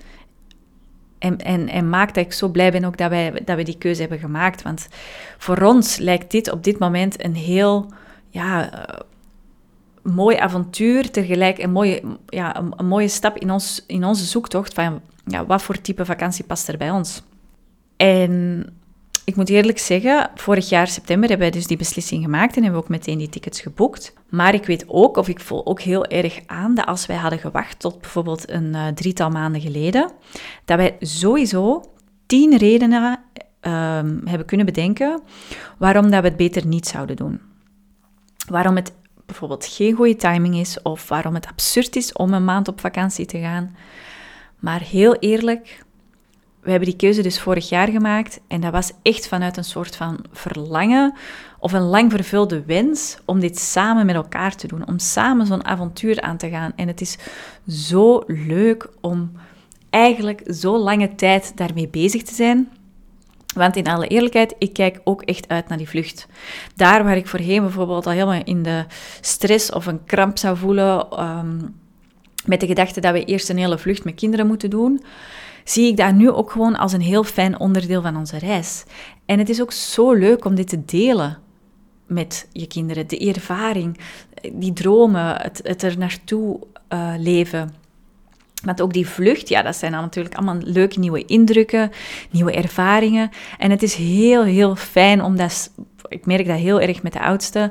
En, 1.18 1.38
en, 1.38 1.68
en 1.68 1.88
maakt 1.88 2.14
dat 2.14 2.24
ik 2.24 2.32
zo 2.32 2.48
blij 2.48 2.70
ben 2.70 2.84
ook 2.84 2.96
dat, 2.96 3.10
wij, 3.10 3.42
dat 3.44 3.56
we 3.56 3.62
die 3.62 3.78
keuze 3.78 4.00
hebben 4.00 4.18
gemaakt. 4.18 4.62
Want 4.62 4.88
voor 5.38 5.62
ons 5.62 5.96
lijkt 5.96 6.30
dit 6.30 6.50
op 6.50 6.64
dit 6.64 6.78
moment 6.78 7.24
een 7.24 7.34
heel 7.34 7.92
ja, 8.28 8.70
mooi 10.02 10.36
avontuur, 10.36 11.10
tegelijk 11.10 11.58
een 11.58 11.72
mooie, 11.72 12.02
ja, 12.26 12.62
een, 12.76 12.86
mooie 12.86 13.08
stap 13.08 13.36
in, 13.36 13.50
ons, 13.50 13.84
in 13.86 14.04
onze 14.04 14.24
zoektocht 14.24 14.74
van 14.74 15.00
ja, 15.26 15.46
wat 15.46 15.62
voor 15.62 15.80
type 15.80 16.04
vakantie 16.04 16.44
past 16.44 16.68
er 16.68 16.76
bij 16.76 16.90
ons. 16.90 17.22
En 17.96 18.66
ik 19.24 19.36
moet 19.36 19.48
eerlijk 19.48 19.78
zeggen, 19.78 20.30
vorig 20.34 20.68
jaar 20.68 20.86
september 20.86 21.28
hebben 21.28 21.48
wij 21.48 21.58
dus 21.58 21.66
die 21.66 21.76
beslissing 21.76 22.22
gemaakt 22.22 22.56
en 22.56 22.62
hebben 22.62 22.80
we 22.80 22.86
ook 22.86 22.92
meteen 22.92 23.18
die 23.18 23.28
tickets 23.28 23.60
geboekt. 23.60 24.14
Maar 24.28 24.54
ik 24.54 24.66
weet 24.66 24.84
ook, 24.86 25.16
of 25.16 25.28
ik 25.28 25.40
voel 25.40 25.66
ook 25.66 25.80
heel 25.80 26.06
erg 26.06 26.40
aan, 26.46 26.74
dat 26.74 26.86
als 26.86 27.06
wij 27.06 27.16
hadden 27.16 27.38
gewacht 27.38 27.80
tot 27.80 28.00
bijvoorbeeld 28.00 28.50
een 28.50 28.74
uh, 28.74 28.86
drietal 28.86 29.30
maanden 29.30 29.60
geleden, 29.60 30.10
dat 30.64 30.76
wij 30.76 30.96
sowieso 31.00 31.82
tien 32.26 32.56
redenen 32.56 33.18
um, 33.60 34.20
hebben 34.24 34.46
kunnen 34.46 34.66
bedenken 34.66 35.20
waarom 35.78 36.10
dat 36.10 36.22
we 36.22 36.28
het 36.28 36.36
beter 36.36 36.66
niet 36.66 36.86
zouden 36.86 37.16
doen. 37.16 37.40
Waarom 38.48 38.76
het 38.76 38.92
bijvoorbeeld 39.26 39.66
geen 39.66 39.94
goede 39.94 40.16
timing 40.16 40.56
is 40.56 40.82
of 40.82 41.08
waarom 41.08 41.34
het 41.34 41.46
absurd 41.46 41.96
is 41.96 42.12
om 42.12 42.32
een 42.32 42.44
maand 42.44 42.68
op 42.68 42.80
vakantie 42.80 43.26
te 43.26 43.38
gaan. 43.38 43.76
Maar 44.58 44.80
heel 44.80 45.14
eerlijk, 45.14 45.84
we 46.60 46.70
hebben 46.70 46.88
die 46.88 46.98
keuze 46.98 47.22
dus 47.22 47.40
vorig 47.40 47.68
jaar 47.68 47.88
gemaakt 47.88 48.40
en 48.48 48.60
dat 48.60 48.72
was 48.72 48.92
echt 49.02 49.28
vanuit 49.28 49.56
een 49.56 49.64
soort 49.64 49.96
van 49.96 50.18
verlangen 50.32 51.14
of 51.58 51.72
een 51.72 51.82
lang 51.82 52.12
vervulde 52.12 52.64
wens 52.64 53.18
om 53.24 53.40
dit 53.40 53.58
samen 53.58 54.06
met 54.06 54.14
elkaar 54.14 54.56
te 54.56 54.66
doen, 54.66 54.86
om 54.86 54.98
samen 54.98 55.46
zo'n 55.46 55.64
avontuur 55.64 56.20
aan 56.20 56.36
te 56.36 56.48
gaan. 56.48 56.72
En 56.76 56.88
het 56.88 57.00
is 57.00 57.18
zo 57.68 58.22
leuk 58.26 58.88
om 59.00 59.32
eigenlijk 59.90 60.42
zo 60.46 60.78
lange 60.78 61.14
tijd 61.14 61.56
daarmee 61.56 61.88
bezig 61.88 62.22
te 62.22 62.34
zijn. 62.34 62.70
Want 63.54 63.76
in 63.76 63.86
alle 63.86 64.06
eerlijkheid, 64.06 64.54
ik 64.58 64.72
kijk 64.72 65.00
ook 65.04 65.22
echt 65.22 65.48
uit 65.48 65.68
naar 65.68 65.78
die 65.78 65.88
vlucht. 65.88 66.26
Daar 66.76 67.04
waar 67.04 67.16
ik 67.16 67.26
voorheen 67.26 67.62
bijvoorbeeld 67.62 68.06
al 68.06 68.12
helemaal 68.12 68.42
in 68.44 68.62
de 68.62 68.84
stress 69.20 69.72
of 69.72 69.86
een 69.86 70.04
kramp 70.04 70.38
zou 70.38 70.56
voelen, 70.56 71.10
ehm, 71.10 71.58
met 72.44 72.60
de 72.60 72.66
gedachte 72.66 73.00
dat 73.00 73.12
we 73.12 73.24
eerst 73.24 73.48
een 73.48 73.58
hele 73.58 73.78
vlucht 73.78 74.04
met 74.04 74.14
kinderen 74.14 74.46
moeten 74.46 74.70
doen, 74.70 75.02
zie 75.64 75.86
ik 75.86 75.96
dat 75.96 76.14
nu 76.14 76.30
ook 76.30 76.50
gewoon 76.50 76.76
als 76.76 76.92
een 76.92 77.00
heel 77.00 77.24
fijn 77.24 77.60
onderdeel 77.60 78.02
van 78.02 78.16
onze 78.16 78.38
reis. 78.38 78.84
En 79.26 79.38
het 79.38 79.48
is 79.48 79.60
ook 79.60 79.72
zo 79.72 80.12
leuk 80.12 80.44
om 80.44 80.54
dit 80.54 80.68
te 80.68 80.84
delen 80.84 81.38
met 82.06 82.48
je 82.52 82.66
kinderen. 82.66 83.08
De 83.08 83.18
ervaring, 83.18 83.98
die 84.52 84.72
dromen, 84.72 85.40
het, 85.40 85.82
er 85.82 85.98
naartoe 85.98 86.60
uh, 86.88 87.14
leven. 87.18 87.74
Want 88.62 88.82
ook 88.82 88.92
die 88.92 89.06
vlucht, 89.06 89.48
ja, 89.48 89.62
dat 89.62 89.76
zijn 89.76 89.92
dan 89.92 90.00
natuurlijk 90.00 90.34
allemaal 90.34 90.58
leuke 90.60 90.98
nieuwe 90.98 91.24
indrukken, 91.24 91.90
nieuwe 92.30 92.52
ervaringen. 92.52 93.30
En 93.58 93.70
het 93.70 93.82
is 93.82 93.94
heel, 93.94 94.44
heel 94.44 94.76
fijn 94.76 95.22
om 95.22 95.36
dat, 95.36 95.72
ik 96.08 96.26
merk 96.26 96.46
dat 96.46 96.58
heel 96.58 96.80
erg 96.80 97.02
met 97.02 97.12
de 97.12 97.20
oudste, 97.20 97.70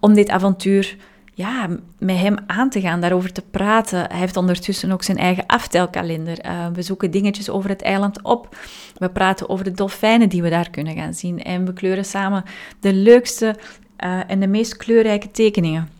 om 0.00 0.14
dit 0.14 0.28
avontuur 0.28 0.96
ja, 1.34 1.68
met 1.98 2.16
hem 2.16 2.36
aan 2.46 2.70
te 2.70 2.80
gaan, 2.80 3.00
daarover 3.00 3.32
te 3.32 3.42
praten. 3.50 3.98
Hij 3.98 4.18
heeft 4.18 4.36
ondertussen 4.36 4.92
ook 4.92 5.02
zijn 5.02 5.18
eigen 5.18 5.46
aftelkalender. 5.46 6.44
Uh, 6.46 6.66
we 6.72 6.82
zoeken 6.82 7.10
dingetjes 7.10 7.50
over 7.50 7.70
het 7.70 7.82
eiland 7.82 8.22
op. 8.22 8.56
We 8.96 9.10
praten 9.10 9.48
over 9.48 9.64
de 9.64 9.72
dolfijnen 9.72 10.28
die 10.28 10.42
we 10.42 10.50
daar 10.50 10.70
kunnen 10.70 10.96
gaan 10.96 11.14
zien. 11.14 11.42
En 11.42 11.64
we 11.64 11.72
kleuren 11.72 12.04
samen 12.04 12.44
de 12.80 12.92
leukste 12.92 13.56
uh, 14.04 14.20
en 14.26 14.40
de 14.40 14.46
meest 14.46 14.76
kleurrijke 14.76 15.30
tekeningen. 15.30 15.99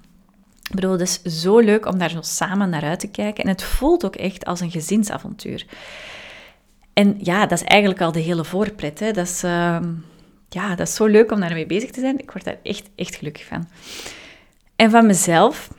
Ik 0.70 0.76
bedoel, 0.76 0.90
het 0.90 1.00
is 1.00 1.22
zo 1.22 1.58
leuk 1.58 1.86
om 1.86 1.98
daar 1.98 2.10
zo 2.10 2.20
samen 2.20 2.70
naar 2.70 2.82
uit 2.82 3.00
te 3.00 3.10
kijken. 3.10 3.44
En 3.44 3.50
het 3.50 3.62
voelt 3.62 4.04
ook 4.04 4.16
echt 4.16 4.44
als 4.44 4.60
een 4.60 4.70
gezinsavontuur. 4.70 5.66
En 6.92 7.16
ja, 7.18 7.46
dat 7.46 7.60
is 7.60 7.66
eigenlijk 7.66 8.00
al 8.00 8.12
de 8.12 8.20
hele 8.20 8.44
voorpret. 8.44 9.00
Hè. 9.00 9.12
Dat, 9.12 9.26
is, 9.26 9.44
uh, 9.44 9.78
ja, 10.48 10.74
dat 10.74 10.88
is 10.88 10.94
zo 10.94 11.06
leuk 11.06 11.32
om 11.32 11.40
daarmee 11.40 11.66
bezig 11.66 11.90
te 11.90 12.00
zijn. 12.00 12.18
Ik 12.18 12.30
word 12.30 12.44
daar 12.44 12.58
echt, 12.62 12.90
echt 12.94 13.14
gelukkig 13.14 13.44
van. 13.44 13.68
En 14.76 14.90
van 14.90 15.06
mezelf 15.06 15.70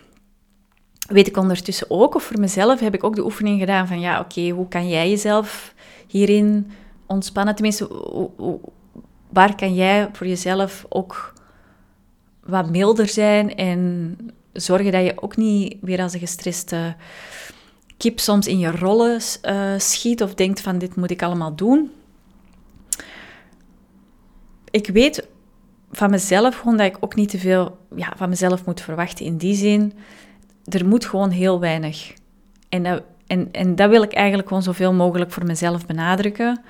weet 1.08 1.28
ik 1.28 1.38
ondertussen 1.38 1.90
ook, 1.90 2.16
of 2.16 2.24
voor 2.24 2.40
mezelf 2.40 2.80
heb 2.80 2.94
ik 2.94 3.04
ook 3.04 3.16
de 3.16 3.26
oefening 3.26 3.60
gedaan 3.60 3.88
van, 3.88 4.00
ja, 4.00 4.20
oké, 4.20 4.50
hoe 4.50 4.68
kan 4.68 4.90
jij 4.90 5.10
jezelf 5.10 5.74
hierin 6.08 6.72
ontspannen? 7.06 7.56
Tenminste, 7.56 7.88
waar 9.30 9.56
kan 9.56 9.74
jij 9.74 10.10
voor 10.12 10.28
jezelf 10.28 10.86
ook 10.90 11.34
wat 12.44 12.70
milder 12.70 13.08
zijn 13.08 13.56
en 13.56 14.16
zorgen 14.54 14.92
dat 14.92 15.04
je 15.04 15.22
ook 15.22 15.38
niet 15.38 15.78
weer 15.82 16.02
als 16.02 16.14
een 16.14 16.20
gestreste 16.20 16.96
kip 17.98 18.20
soms 18.20 18.48
in 18.48 18.60
je 18.60 18.72
rollen 18.72 19.20
uh, 19.44 19.74
schiet 19.78 20.24
of 20.24 20.34
denkt 20.34 20.62
van 20.62 20.78
dit 20.78 20.96
moet 20.96 21.12
ik 21.12 21.22
allemaal 21.22 21.56
doen. 21.56 21.92
Ik 24.72 24.88
weet 24.88 25.28
van 25.92 26.10
mezelf 26.10 26.56
gewoon 26.58 26.78
dat 26.78 26.88
ik 26.88 26.98
ook 27.00 27.16
niet 27.16 27.30
te 27.30 27.38
veel 27.38 27.78
ja, 27.96 28.14
van 28.16 28.30
mezelf 28.30 28.66
moet 28.66 28.82
verwachten 28.82 29.26
in 29.26 29.38
die 29.38 29.56
zin. 29.56 29.94
Er 30.66 30.88
moet 30.88 31.06
gewoon 31.06 31.30
heel 31.30 31.60
weinig. 31.60 32.14
En 32.70 32.84
dat, 32.84 33.04
en, 33.28 33.50
en 33.52 33.76
dat 33.76 33.90
wil 33.90 34.04
ik 34.04 34.14
eigenlijk 34.14 34.48
gewoon 34.48 34.64
zoveel 34.64 34.94
mogelijk 34.94 35.32
voor 35.32 35.46
mezelf 35.46 35.86
benadrukken. 35.86 36.62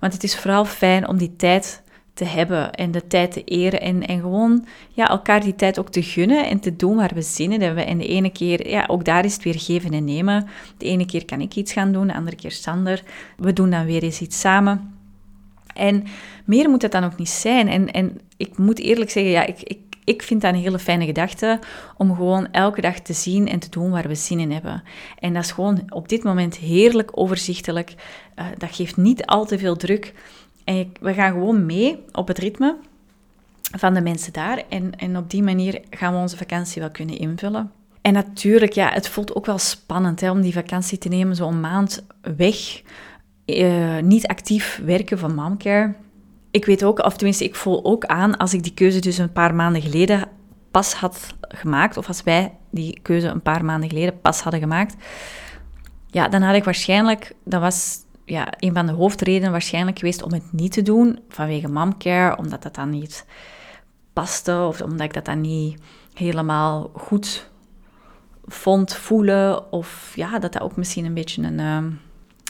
Want 0.00 0.12
het 0.12 0.22
is 0.22 0.36
vooral 0.36 0.64
fijn 0.64 1.08
om 1.08 1.16
die 1.16 1.36
tijd 1.36 1.82
te 2.18 2.24
hebben 2.24 2.72
en 2.72 2.90
de 2.90 3.06
tijd 3.06 3.32
te 3.32 3.44
eren 3.44 3.80
en, 3.80 4.06
en 4.06 4.20
gewoon 4.20 4.66
ja, 4.90 5.08
elkaar 5.08 5.40
die 5.40 5.54
tijd 5.54 5.78
ook 5.78 5.90
te 5.90 6.02
gunnen 6.02 6.46
en 6.46 6.60
te 6.60 6.76
doen 6.76 6.96
waar 6.96 7.10
we 7.14 7.22
zin 7.22 7.52
in 7.52 7.62
hebben. 7.62 7.86
En 7.86 7.98
de 7.98 8.06
ene 8.06 8.30
keer, 8.30 8.68
ja, 8.68 8.84
ook 8.86 9.04
daar 9.04 9.24
is 9.24 9.34
het 9.34 9.42
weer 9.42 9.60
geven 9.60 9.92
en 9.92 10.04
nemen. 10.04 10.48
De 10.78 10.86
ene 10.86 11.06
keer 11.06 11.24
kan 11.24 11.40
ik 11.40 11.54
iets 11.54 11.72
gaan 11.72 11.92
doen, 11.92 12.06
de 12.06 12.14
andere 12.14 12.36
keer 12.36 12.50
Sander. 12.50 13.02
We 13.36 13.52
doen 13.52 13.70
dan 13.70 13.84
weer 13.84 14.02
eens 14.02 14.20
iets 14.20 14.40
samen. 14.40 14.94
En 15.74 16.04
meer 16.44 16.70
moet 16.70 16.82
het 16.82 16.92
dan 16.92 17.04
ook 17.04 17.16
niet 17.16 17.28
zijn. 17.28 17.68
En, 17.68 17.90
en 17.90 18.20
ik 18.36 18.58
moet 18.58 18.78
eerlijk 18.78 19.10
zeggen, 19.10 19.32
ja, 19.32 19.46
ik, 19.46 19.62
ik, 19.62 19.78
ik 20.04 20.22
vind 20.22 20.40
dat 20.40 20.52
een 20.52 20.60
hele 20.60 20.78
fijne 20.78 21.04
gedachte 21.04 21.58
om 21.96 22.14
gewoon 22.14 22.52
elke 22.52 22.80
dag 22.80 23.00
te 23.00 23.12
zien 23.12 23.48
en 23.48 23.58
te 23.58 23.70
doen 23.70 23.90
waar 23.90 24.08
we 24.08 24.14
zin 24.14 24.40
in 24.40 24.50
hebben. 24.50 24.82
En 25.18 25.32
dat 25.32 25.44
is 25.44 25.50
gewoon 25.50 25.82
op 25.88 26.08
dit 26.08 26.22
moment 26.22 26.56
heerlijk 26.56 27.10
overzichtelijk. 27.12 27.94
Uh, 28.36 28.46
dat 28.56 28.74
geeft 28.74 28.96
niet 28.96 29.26
al 29.26 29.46
te 29.46 29.58
veel 29.58 29.76
druk. 29.76 30.14
En 30.68 30.92
we 31.00 31.14
gaan 31.14 31.32
gewoon 31.32 31.66
mee 31.66 32.04
op 32.12 32.28
het 32.28 32.38
ritme 32.38 32.76
van 33.62 33.94
de 33.94 34.00
mensen 34.00 34.32
daar. 34.32 34.62
En, 34.68 34.96
en 34.96 35.16
op 35.16 35.30
die 35.30 35.42
manier 35.42 35.80
gaan 35.90 36.12
we 36.12 36.18
onze 36.18 36.36
vakantie 36.36 36.80
wel 36.80 36.90
kunnen 36.90 37.18
invullen. 37.18 37.70
En 38.00 38.12
natuurlijk, 38.12 38.72
ja, 38.72 38.90
het 38.92 39.08
voelt 39.08 39.34
ook 39.34 39.46
wel 39.46 39.58
spannend 39.58 40.20
hè, 40.20 40.30
om 40.30 40.40
die 40.40 40.52
vakantie 40.52 40.98
te 40.98 41.08
nemen, 41.08 41.36
zo'n 41.36 41.60
maand 41.60 42.06
weg. 42.36 42.82
Uh, 43.46 43.98
niet 43.98 44.26
actief 44.26 44.80
werken 44.84 45.18
van 45.18 45.34
momcare. 45.34 45.94
Ik 46.50 46.64
weet 46.64 46.84
ook, 46.84 46.98
of 47.04 47.16
tenminste, 47.16 47.44
ik 47.44 47.54
voel 47.54 47.84
ook 47.84 48.04
aan 48.04 48.36
als 48.36 48.54
ik 48.54 48.62
die 48.62 48.74
keuze 48.74 49.00
dus 49.00 49.18
een 49.18 49.32
paar 49.32 49.54
maanden 49.54 49.82
geleden 49.82 50.28
pas 50.70 50.94
had 50.94 51.34
gemaakt, 51.40 51.96
of 51.96 52.08
als 52.08 52.22
wij 52.22 52.52
die 52.70 52.98
keuze 53.02 53.26
een 53.26 53.42
paar 53.42 53.64
maanden 53.64 53.88
geleden 53.88 54.20
pas 54.20 54.40
hadden 54.40 54.60
gemaakt, 54.60 54.94
ja, 56.06 56.28
dan 56.28 56.42
had 56.42 56.54
ik 56.54 56.64
waarschijnlijk, 56.64 57.34
dat 57.44 57.60
was 57.60 58.06
ja, 58.28 58.52
een 58.58 58.74
van 58.74 58.86
de 58.86 58.92
hoofdredenen 58.92 59.50
waarschijnlijk 59.50 59.98
geweest 59.98 60.22
om 60.22 60.32
het 60.32 60.52
niet 60.52 60.72
te 60.72 60.82
doen, 60.82 61.18
vanwege 61.28 61.68
momcare, 61.68 62.38
omdat 62.38 62.62
dat 62.62 62.74
dan 62.74 62.90
niet 62.90 63.26
paste, 64.12 64.64
of 64.68 64.82
omdat 64.82 65.06
ik 65.06 65.14
dat 65.14 65.24
dan 65.24 65.40
niet 65.40 65.80
helemaal 66.14 66.90
goed 66.94 67.50
vond 68.44 68.94
voelen, 68.94 69.72
of 69.72 70.12
ja, 70.14 70.38
dat 70.38 70.52
dat 70.52 70.62
ook 70.62 70.76
misschien 70.76 71.04
een 71.04 71.14
beetje 71.14 71.42
een, 71.42 71.58
uh, 71.58 71.92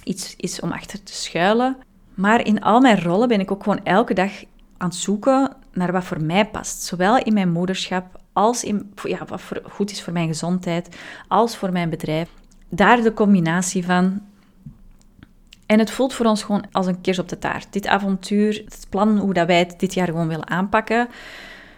iets 0.04 0.34
is 0.36 0.60
om 0.60 0.72
achter 0.72 1.02
te 1.02 1.14
schuilen. 1.14 1.76
Maar 2.14 2.46
in 2.46 2.62
al 2.62 2.80
mijn 2.80 3.02
rollen 3.02 3.28
ben 3.28 3.40
ik 3.40 3.50
ook 3.50 3.62
gewoon 3.62 3.84
elke 3.84 4.14
dag 4.14 4.30
aan 4.76 4.88
het 4.88 4.98
zoeken 4.98 5.56
naar 5.72 5.92
wat 5.92 6.04
voor 6.04 6.22
mij 6.22 6.46
past. 6.46 6.82
Zowel 6.82 7.18
in 7.18 7.32
mijn 7.32 7.52
moederschap 7.52 8.20
als 8.32 8.64
in 8.64 8.92
ja, 9.02 9.24
wat 9.26 9.40
voor, 9.40 9.62
goed 9.70 9.90
is 9.90 10.02
voor 10.02 10.12
mijn 10.12 10.28
gezondheid, 10.28 10.96
als 11.28 11.56
voor 11.56 11.72
mijn 11.72 11.90
bedrijf. 11.90 12.28
Daar 12.68 13.02
de 13.02 13.14
combinatie 13.14 13.84
van. 13.84 14.20
En 15.68 15.78
het 15.78 15.90
voelt 15.90 16.14
voor 16.14 16.26
ons 16.26 16.42
gewoon 16.42 16.64
als 16.72 16.86
een 16.86 17.00
kers 17.00 17.18
op 17.18 17.28
de 17.28 17.38
taart. 17.38 17.66
Dit 17.70 17.86
avontuur, 17.86 18.62
het 18.64 18.86
plan 18.88 19.18
hoe 19.18 19.34
dat 19.34 19.46
wij 19.46 19.58
het 19.58 19.74
dit 19.78 19.94
jaar 19.94 20.06
gewoon 20.06 20.28
willen 20.28 20.48
aanpakken. 20.48 21.08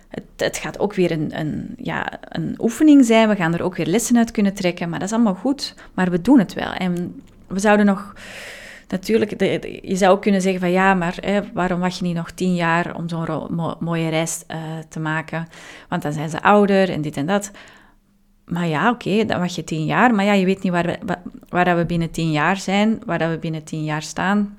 Het, 0.08 0.24
het, 0.36 0.56
gaat 0.56 0.78
ook 0.78 0.94
weer 0.94 1.10
een, 1.10 1.38
een, 1.38 1.74
ja, 1.76 2.18
een 2.20 2.54
oefening 2.58 3.04
zijn. 3.04 3.28
We 3.28 3.36
gaan 3.36 3.54
er 3.54 3.62
ook 3.62 3.76
weer 3.76 3.86
lessen 3.86 4.16
uit 4.16 4.30
kunnen 4.30 4.54
trekken. 4.54 4.88
Maar 4.88 4.98
dat 4.98 5.08
is 5.08 5.14
allemaal 5.14 5.34
goed. 5.34 5.74
Maar 5.94 6.10
we 6.10 6.20
doen 6.20 6.38
het 6.38 6.54
wel. 6.54 6.72
En 6.72 7.22
we 7.46 7.58
zouden 7.58 7.86
nog 7.86 8.14
natuurlijk, 8.88 9.40
je 9.82 9.96
zou 9.96 10.12
ook 10.12 10.22
kunnen 10.22 10.40
zeggen 10.40 10.60
van 10.60 10.70
ja, 10.70 10.94
maar 10.94 11.16
hè, 11.20 11.40
waarom 11.52 11.80
wacht 11.80 11.98
je 11.98 12.04
niet 12.04 12.16
nog 12.16 12.30
tien 12.30 12.54
jaar 12.54 12.96
om 12.96 13.08
zo'n 13.08 13.76
mooie 13.80 14.08
reis 14.08 14.44
uh, 14.48 14.56
te 14.88 15.00
maken? 15.00 15.48
Want 15.88 16.02
dan 16.02 16.12
zijn 16.12 16.30
ze 16.30 16.42
ouder 16.42 16.90
en 16.90 17.02
dit 17.02 17.16
en 17.16 17.26
dat. 17.26 17.50
Maar 18.50 18.66
ja, 18.66 18.90
oké, 18.90 19.24
dan 19.24 19.38
wacht 19.38 19.54
je 19.54 19.64
tien 19.64 19.84
jaar. 19.84 20.14
Maar 20.14 20.24
ja, 20.24 20.32
je 20.32 20.44
weet 20.44 20.62
niet 20.62 20.72
waar 20.72 20.86
we, 20.86 21.16
waar, 21.48 21.64
dat 21.64 21.76
we 21.76 21.86
binnen 21.86 22.10
tien 22.10 22.30
jaar 22.30 22.56
zijn, 22.56 23.02
waar 23.06 23.18
dat 23.18 23.30
we 23.30 23.38
binnen 23.38 23.64
tien 23.64 23.84
jaar 23.84 24.02
staan. 24.02 24.58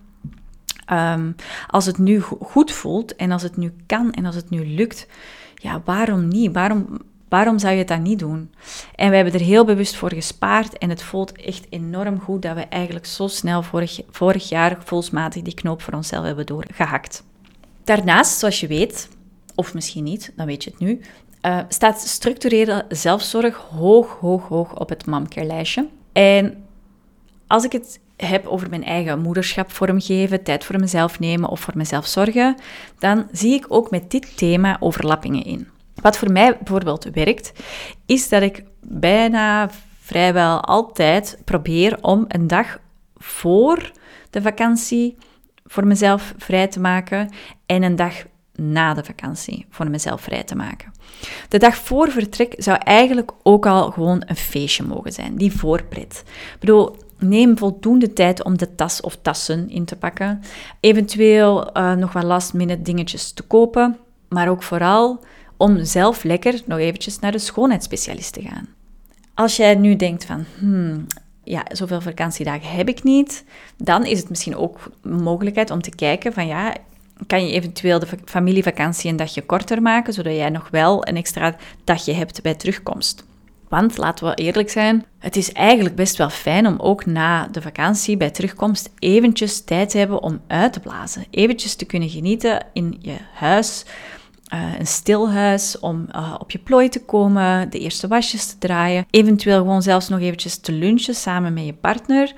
Um, 0.91 1.35
als 1.67 1.85
het 1.85 1.97
nu 1.97 2.21
goed 2.21 2.71
voelt 2.71 3.15
en 3.15 3.31
als 3.31 3.43
het 3.43 3.57
nu 3.57 3.73
kan 3.85 4.11
en 4.11 4.25
als 4.25 4.35
het 4.35 4.49
nu 4.49 4.65
lukt, 4.65 5.07
ja, 5.55 5.81
waarom 5.85 6.27
niet? 6.27 6.53
Waarom, 6.53 6.99
Waarom 7.31 7.59
zou 7.59 7.75
je 7.75 7.85
dan 7.85 8.01
niet 8.01 8.19
doen? 8.19 8.51
En 8.95 9.09
we 9.09 9.15
hebben 9.15 9.33
er 9.33 9.39
heel 9.39 9.65
bewust 9.65 9.95
voor 9.95 10.13
gespaard 10.13 10.77
en 10.77 10.89
het 10.89 11.03
voelt 11.03 11.31
echt 11.31 11.65
enorm 11.69 12.19
goed 12.19 12.41
dat 12.41 12.55
we 12.55 12.61
eigenlijk 12.61 13.05
zo 13.05 13.27
snel 13.27 13.63
vorig, 13.63 14.01
vorig 14.09 14.49
jaar 14.49 14.77
volsmatig 14.83 15.41
die 15.41 15.53
knoop 15.53 15.81
voor 15.81 15.93
onszelf 15.93 16.25
hebben 16.25 16.45
doorgehakt. 16.45 17.23
Daarnaast, 17.83 18.39
zoals 18.39 18.59
je 18.59 18.67
weet, 18.67 19.09
of 19.55 19.73
misschien 19.73 20.03
niet, 20.03 20.33
dan 20.35 20.45
weet 20.45 20.63
je 20.63 20.69
het 20.69 20.79
nu, 20.79 21.01
uh, 21.41 21.59
staat 21.67 22.01
structurele 22.01 22.85
zelfzorg 22.89 23.55
hoog, 23.55 24.17
hoog, 24.19 24.47
hoog 24.47 24.79
op 24.79 24.89
het 24.89 25.05
momcare-lijstje. 25.05 25.87
En 26.11 26.63
als 27.47 27.63
ik 27.63 27.71
het 27.71 27.99
heb 28.15 28.45
over 28.45 28.69
mijn 28.69 28.83
eigen 28.83 29.19
moederschap 29.19 29.71
vormgeven, 29.71 30.43
tijd 30.43 30.63
voor 30.63 30.79
mezelf 30.79 31.19
nemen 31.19 31.49
of 31.49 31.59
voor 31.59 31.77
mezelf 31.77 32.05
zorgen, 32.07 32.55
dan 32.99 33.27
zie 33.31 33.53
ik 33.53 33.65
ook 33.67 33.91
met 33.91 34.11
dit 34.11 34.37
thema 34.37 34.77
overlappingen 34.79 35.43
in. 35.43 35.67
Wat 35.95 36.17
voor 36.17 36.31
mij 36.31 36.57
bijvoorbeeld 36.57 37.03
werkt, 37.03 37.51
is 38.05 38.29
dat 38.29 38.41
ik 38.41 38.63
bijna 38.81 39.69
vrijwel 39.99 40.61
altijd 40.61 41.37
probeer 41.45 41.97
om 42.01 42.25
een 42.27 42.47
dag 42.47 42.79
voor 43.15 43.91
de 44.29 44.41
vakantie 44.41 45.17
voor 45.65 45.87
mezelf 45.87 46.33
vrij 46.37 46.67
te 46.67 46.79
maken 46.79 47.29
en 47.65 47.83
een 47.83 47.95
dag 47.95 48.13
na 48.55 48.93
de 48.93 49.03
vakantie 49.03 49.65
voor 49.69 49.89
mezelf 49.89 50.21
vrij 50.21 50.43
te 50.43 50.55
maken. 50.55 50.91
De 51.49 51.57
dag 51.57 51.75
voor 51.75 52.11
vertrek 52.11 52.53
zou 52.57 52.77
eigenlijk 52.83 53.31
ook 53.43 53.65
al 53.65 53.91
gewoon 53.91 54.23
een 54.25 54.35
feestje 54.35 54.83
mogen 54.83 55.11
zijn, 55.11 55.35
die 55.35 55.51
voorpret. 55.57 56.23
Ik 56.53 56.59
bedoel, 56.59 56.95
neem 57.19 57.57
voldoende 57.57 58.13
tijd 58.13 58.43
om 58.43 58.57
de 58.57 58.75
tas 58.75 59.01
of 59.01 59.17
tassen 59.21 59.69
in 59.69 59.85
te 59.85 59.95
pakken. 59.95 60.41
Eventueel 60.79 61.77
uh, 61.77 61.93
nog 61.93 62.13
wat 62.13 62.23
last 62.23 62.53
minute 62.53 62.81
dingetjes 62.81 63.31
te 63.31 63.43
kopen, 63.43 63.97
maar 64.29 64.49
ook 64.49 64.63
vooral 64.63 65.19
om 65.57 65.85
zelf 65.85 66.23
lekker 66.23 66.61
nog 66.65 66.79
eventjes 66.79 67.19
naar 67.19 67.31
de 67.31 67.39
schoonheidsspecialist 67.39 68.33
te 68.33 68.41
gaan. 68.41 68.67
Als 69.33 69.55
jij 69.55 69.75
nu 69.75 69.95
denkt 69.95 70.25
van, 70.25 70.45
hmm, 70.59 71.05
ja, 71.43 71.63
zoveel 71.71 72.01
vakantiedagen 72.01 72.75
heb 72.75 72.89
ik 72.89 73.03
niet, 73.03 73.43
dan 73.77 74.05
is 74.05 74.19
het 74.19 74.29
misschien 74.29 74.55
ook 74.55 74.79
een 75.01 75.23
mogelijkheid 75.23 75.71
om 75.71 75.81
te 75.81 75.95
kijken 75.95 76.33
van, 76.33 76.47
ja, 76.47 76.75
kan 77.27 77.45
je 77.45 77.53
eventueel 77.53 77.99
de 77.99 78.07
familievakantie 78.25 79.09
een 79.09 79.15
dagje 79.15 79.41
korter 79.41 79.81
maken, 79.81 80.13
zodat 80.13 80.35
jij 80.35 80.49
nog 80.49 80.67
wel 80.69 81.07
een 81.07 81.15
extra 81.15 81.55
dagje 81.83 82.13
hebt 82.13 82.41
bij 82.41 82.55
terugkomst. 82.55 83.25
Want 83.69 83.97
laten 83.97 84.27
we 84.27 84.35
eerlijk 84.35 84.69
zijn, 84.69 85.05
het 85.19 85.35
is 85.35 85.51
eigenlijk 85.51 85.95
best 85.95 86.17
wel 86.17 86.29
fijn 86.29 86.67
om 86.67 86.79
ook 86.79 87.05
na 87.05 87.47
de 87.47 87.61
vakantie 87.61 88.17
bij 88.17 88.29
terugkomst 88.29 88.89
eventjes 88.99 89.63
tijd 89.63 89.89
te 89.89 89.97
hebben 89.97 90.23
om 90.23 90.41
uit 90.47 90.73
te 90.73 90.79
blazen. 90.79 91.25
Eventjes 91.29 91.75
te 91.75 91.85
kunnen 91.85 92.09
genieten 92.09 92.65
in 92.73 92.97
je 92.99 93.15
huis, 93.33 93.85
uh, 94.53 94.79
een 94.79 94.87
stilhuis 94.87 95.79
om 95.79 96.07
uh, 96.15 96.35
op 96.39 96.51
je 96.51 96.59
plooi 96.59 96.89
te 96.89 97.05
komen, 97.05 97.69
de 97.69 97.79
eerste 97.79 98.07
wasjes 98.07 98.45
te 98.45 98.57
draaien, 98.57 99.05
eventueel 99.09 99.57
gewoon 99.57 99.81
zelfs 99.81 100.09
nog 100.09 100.19
eventjes 100.19 100.57
te 100.57 100.71
lunchen 100.71 101.15
samen 101.15 101.53
met 101.53 101.65
je 101.65 101.73
partner, 101.73 102.33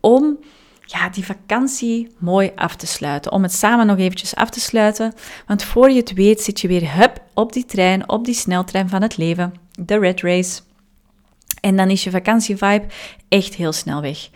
om 0.00 0.38
ja, 0.86 1.08
die 1.08 1.24
vakantie 1.24 2.14
mooi 2.18 2.52
af 2.56 2.76
te 2.76 2.86
sluiten. 2.86 3.32
Om 3.32 3.42
het 3.42 3.52
samen 3.52 3.86
nog 3.86 3.98
eventjes 3.98 4.34
af 4.34 4.50
te 4.50 4.60
sluiten. 4.60 5.12
Want 5.46 5.62
voor 5.62 5.90
je 5.90 6.00
het 6.00 6.12
weet 6.12 6.40
zit 6.40 6.60
je 6.60 6.68
weer 6.68 6.96
hup 6.96 7.22
op 7.34 7.52
die 7.52 7.64
trein, 7.64 8.08
op 8.08 8.24
die 8.24 8.34
sneltrein 8.34 8.88
van 8.88 9.02
het 9.02 9.16
leven, 9.16 9.54
de 9.70 9.98
red 9.98 10.20
race. 10.20 10.60
En 11.60 11.76
dan 11.76 11.90
is 11.90 12.04
je 12.04 12.10
vakantievibe 12.10 12.86
echt 13.28 13.54
heel 13.54 13.72
snel 13.72 14.00
weg. 14.00 14.28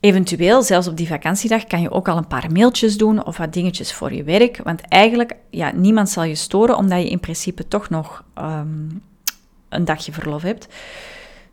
Eventueel, 0.00 0.62
zelfs 0.62 0.88
op 0.88 0.96
die 0.96 1.06
vakantiedag, 1.06 1.64
kan 1.64 1.80
je 1.80 1.90
ook 1.90 2.08
al 2.08 2.16
een 2.16 2.26
paar 2.26 2.52
mailtjes 2.52 2.96
doen 2.96 3.24
of 3.24 3.36
wat 3.36 3.52
dingetjes 3.52 3.92
voor 3.92 4.12
je 4.12 4.22
werk. 4.22 4.60
Want 4.64 4.80
eigenlijk, 4.80 5.34
ja, 5.50 5.72
niemand 5.74 6.08
zal 6.08 6.22
je 6.22 6.34
storen, 6.34 6.76
omdat 6.76 7.02
je 7.02 7.10
in 7.10 7.20
principe 7.20 7.68
toch 7.68 7.88
nog 7.88 8.24
um, 8.38 9.02
een 9.68 9.84
dagje 9.84 10.12
verlof 10.12 10.42
hebt. 10.42 10.68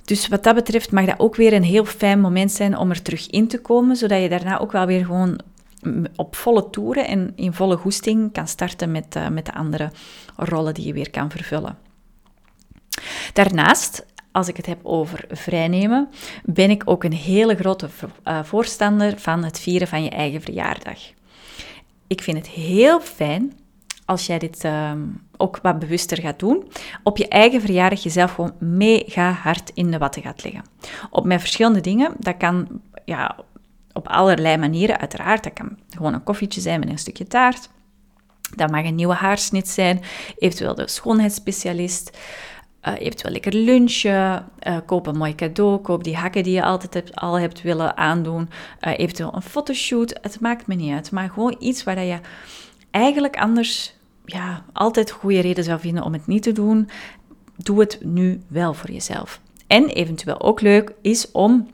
Dus 0.05 0.27
wat 0.27 0.43
dat 0.43 0.55
betreft 0.55 0.91
mag 0.91 1.05
dat 1.05 1.19
ook 1.19 1.35
weer 1.35 1.53
een 1.53 1.63
heel 1.63 1.85
fijn 1.85 2.21
moment 2.21 2.51
zijn 2.51 2.77
om 2.77 2.89
er 2.89 3.01
terug 3.01 3.29
in 3.29 3.47
te 3.47 3.61
komen, 3.61 3.95
zodat 3.95 4.21
je 4.21 4.29
daarna 4.29 4.59
ook 4.59 4.71
wel 4.71 4.85
weer 4.85 5.05
gewoon 5.05 5.39
op 6.15 6.35
volle 6.35 6.69
toeren 6.69 7.07
en 7.07 7.33
in 7.35 7.53
volle 7.53 7.77
goesting 7.77 8.31
kan 8.31 8.47
starten 8.47 8.91
met, 8.91 9.15
uh, 9.15 9.27
met 9.27 9.45
de 9.45 9.53
andere 9.53 9.91
rollen 10.35 10.73
die 10.73 10.85
je 10.85 10.93
weer 10.93 11.09
kan 11.09 11.31
vervullen. 11.31 11.77
Daarnaast 13.33 14.05
als 14.31 14.47
ik 14.47 14.57
het 14.57 14.65
heb 14.65 14.79
over 14.83 15.25
vrijnemen, 15.29 16.09
ben 16.43 16.69
ik 16.69 16.83
ook 16.85 17.03
een 17.03 17.13
hele 17.13 17.55
grote 17.55 17.87
uh, 18.27 18.43
voorstander 18.43 19.19
van 19.19 19.43
het 19.43 19.59
vieren 19.59 19.87
van 19.87 20.03
je 20.03 20.09
eigen 20.09 20.41
verjaardag. 20.41 20.99
Ik 22.07 22.21
vind 22.21 22.37
het 22.37 22.47
heel 22.47 23.01
fijn 23.01 23.53
als 24.05 24.25
jij 24.25 24.39
dit 24.39 24.63
uh, 24.63 24.91
ook 25.38 25.60
wat 25.62 25.80
bewuster 25.80 26.21
gaat 26.21 26.39
doen, 26.39 26.71
op 27.04 27.17
je 27.17 27.28
eigen 27.28 27.62
verjaardag 27.62 28.04
jezelf 28.04 28.34
gewoon 28.34 28.54
mega 28.60 29.32
hard 29.32 29.71
in 29.74 29.91
de 29.91 29.98
watten 29.98 30.21
gaat 30.21 30.43
leggen. 30.43 30.63
Op 31.10 31.26
met 31.26 31.39
verschillende 31.39 31.82
dingen. 31.82 32.13
Dat 32.17 32.38
kan 32.38 32.67
ja, 33.06 33.36
op 33.93 34.08
allerlei 34.08 34.58
manieren, 34.58 35.00
uiteraard. 35.00 35.43
Dat 35.43 35.54
kan 35.54 35.78
gewoon 35.89 36.13
een 36.13 36.24
koffietje 36.24 36.62
zijn 36.62 36.80
met 36.80 36.89
een 36.89 36.98
stukje 36.98 37.28
taart. 37.28 37.69
Dat 38.56 38.71
mag 38.71 38.84
een 38.84 38.95
nieuwe 38.95 39.13
haarsnit 39.13 39.67
zijn, 39.67 40.02
eventueel 40.38 40.76
de 40.76 40.88
schoonheidsspecialist. 40.88 42.17
Uh, 42.88 42.93
eventueel 42.98 43.32
lekker 43.34 43.54
lunchen, 43.54 44.45
uh, 44.67 44.78
koop 44.86 45.08
een 45.08 45.17
mooi 45.17 45.36
cadeau, 45.36 45.78
koop 45.78 46.04
die 46.04 46.15
hakken 46.15 46.43
die 46.43 46.54
je 46.54 46.63
altijd 46.63 46.93
hebt, 46.93 47.15
al 47.15 47.39
hebt 47.39 47.62
willen 47.62 47.98
aandoen, 47.98 48.50
uh, 48.88 49.00
eventueel 49.00 49.36
een 49.36 49.41
fotoshoot. 49.41 50.19
Het 50.21 50.39
maakt 50.39 50.67
me 50.67 50.76
niet 50.76 50.93
uit, 50.93 51.12
maar 51.12 51.30
gewoon 51.30 51.56
iets 51.60 51.84
waar 51.84 52.04
je 52.04 52.19
eigenlijk 52.91 53.38
anders 53.38 53.94
ja, 54.25 54.65
altijd 54.73 55.11
goede 55.11 55.39
reden 55.39 55.63
zou 55.63 55.79
vinden 55.79 56.03
om 56.03 56.13
het 56.13 56.27
niet 56.27 56.43
te 56.43 56.51
doen. 56.51 56.89
Doe 57.57 57.79
het 57.79 57.99
nu 58.03 58.41
wel 58.47 58.73
voor 58.73 58.91
jezelf. 58.91 59.41
En 59.67 59.85
eventueel 59.85 60.41
ook 60.41 60.61
leuk 60.61 60.93
is 61.01 61.31
om 61.31 61.67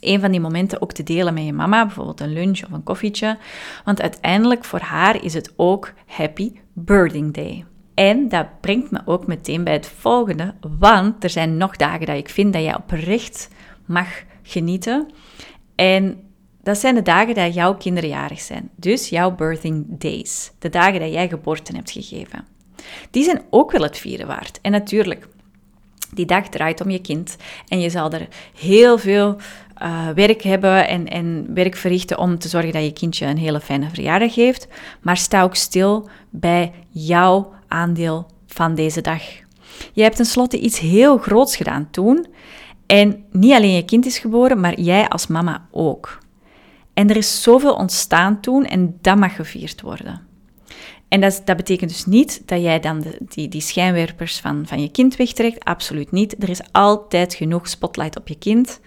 een 0.00 0.20
van 0.20 0.30
die 0.30 0.40
momenten 0.40 0.82
ook 0.82 0.92
te 0.92 1.02
delen 1.02 1.34
met 1.34 1.44
je 1.44 1.52
mama, 1.52 1.86
bijvoorbeeld 1.86 2.20
een 2.20 2.32
lunch 2.32 2.64
of 2.64 2.70
een 2.70 2.82
koffietje. 2.82 3.38
Want 3.84 4.00
uiteindelijk 4.00 4.64
voor 4.64 4.80
haar 4.80 5.24
is 5.24 5.34
het 5.34 5.52
ook 5.56 5.92
Happy 6.06 6.52
Birding 6.72 7.34
Day. 7.34 7.64
En 7.94 8.28
dat 8.28 8.60
brengt 8.60 8.90
me 8.90 9.00
ook 9.04 9.26
meteen 9.26 9.64
bij 9.64 9.72
het 9.72 9.86
volgende, 9.86 10.54
want 10.78 11.24
er 11.24 11.30
zijn 11.30 11.56
nog 11.56 11.76
dagen 11.76 12.06
dat 12.06 12.16
ik 12.16 12.28
vind 12.28 12.52
dat 12.52 12.62
jij 12.62 12.76
oprecht 12.76 13.48
mag 13.86 14.08
genieten. 14.42 15.08
En 15.74 16.27
dat 16.62 16.78
zijn 16.78 16.94
de 16.94 17.02
dagen 17.02 17.34
dat 17.34 17.54
jouw 17.54 17.74
kinderen 17.74 18.08
jarig 18.08 18.40
zijn. 18.40 18.70
Dus 18.76 19.08
jouw 19.08 19.34
birthing 19.34 19.84
days. 19.88 20.50
De 20.58 20.68
dagen 20.68 21.00
dat 21.00 21.12
jij 21.12 21.28
geboorte 21.28 21.76
hebt 21.76 21.90
gegeven. 21.90 22.46
Die 23.10 23.24
zijn 23.24 23.42
ook 23.50 23.72
wel 23.72 23.82
het 23.82 23.98
vieren 23.98 24.26
waard. 24.26 24.58
En 24.62 24.70
natuurlijk, 24.70 25.28
die 26.14 26.26
dag 26.26 26.48
draait 26.48 26.80
om 26.80 26.90
je 26.90 27.00
kind. 27.00 27.36
En 27.68 27.80
je 27.80 27.90
zal 27.90 28.12
er 28.12 28.28
heel 28.58 28.98
veel 28.98 29.36
uh, 29.82 30.08
werk 30.08 30.42
hebben 30.42 30.88
en, 30.88 31.08
en 31.08 31.54
werk 31.54 31.76
verrichten 31.76 32.18
om 32.18 32.38
te 32.38 32.48
zorgen 32.48 32.72
dat 32.72 32.84
je 32.84 32.92
kindje 32.92 33.26
een 33.26 33.38
hele 33.38 33.60
fijne 33.60 33.88
verjaardag 33.88 34.34
heeft. 34.34 34.68
Maar 35.00 35.16
sta 35.16 35.42
ook 35.42 35.54
stil 35.54 36.08
bij 36.30 36.72
jouw 36.88 37.52
aandeel 37.68 38.26
van 38.46 38.74
deze 38.74 39.00
dag. 39.00 39.22
Je 39.92 40.02
hebt 40.02 40.16
tenslotte 40.16 40.58
iets 40.58 40.78
heel 40.78 41.18
groots 41.18 41.56
gedaan 41.56 41.88
toen. 41.90 42.26
En 42.86 43.24
niet 43.30 43.52
alleen 43.52 43.74
je 43.74 43.84
kind 43.84 44.06
is 44.06 44.18
geboren, 44.18 44.60
maar 44.60 44.80
jij 44.80 45.08
als 45.08 45.26
mama 45.26 45.66
ook. 45.70 46.18
En 46.98 47.10
er 47.10 47.16
is 47.16 47.42
zoveel 47.42 47.74
ontstaan 47.74 48.40
toen 48.40 48.64
en 48.64 48.98
dat 49.00 49.16
mag 49.16 49.36
gevierd 49.36 49.80
worden. 49.80 50.20
En 51.08 51.20
dat, 51.20 51.42
dat 51.44 51.56
betekent 51.56 51.90
dus 51.90 52.06
niet 52.06 52.42
dat 52.48 52.62
jij 52.62 52.80
dan 52.80 53.00
de, 53.00 53.18
die, 53.28 53.48
die 53.48 53.60
schijnwerpers 53.60 54.40
van, 54.40 54.62
van 54.66 54.80
je 54.80 54.90
kind 54.90 55.16
wegtrekt. 55.16 55.64
Absoluut 55.64 56.10
niet. 56.10 56.42
Er 56.42 56.48
is 56.48 56.60
altijd 56.72 57.34
genoeg 57.34 57.68
spotlight 57.68 58.18
op 58.18 58.28
je 58.28 58.38
kind. 58.38 58.80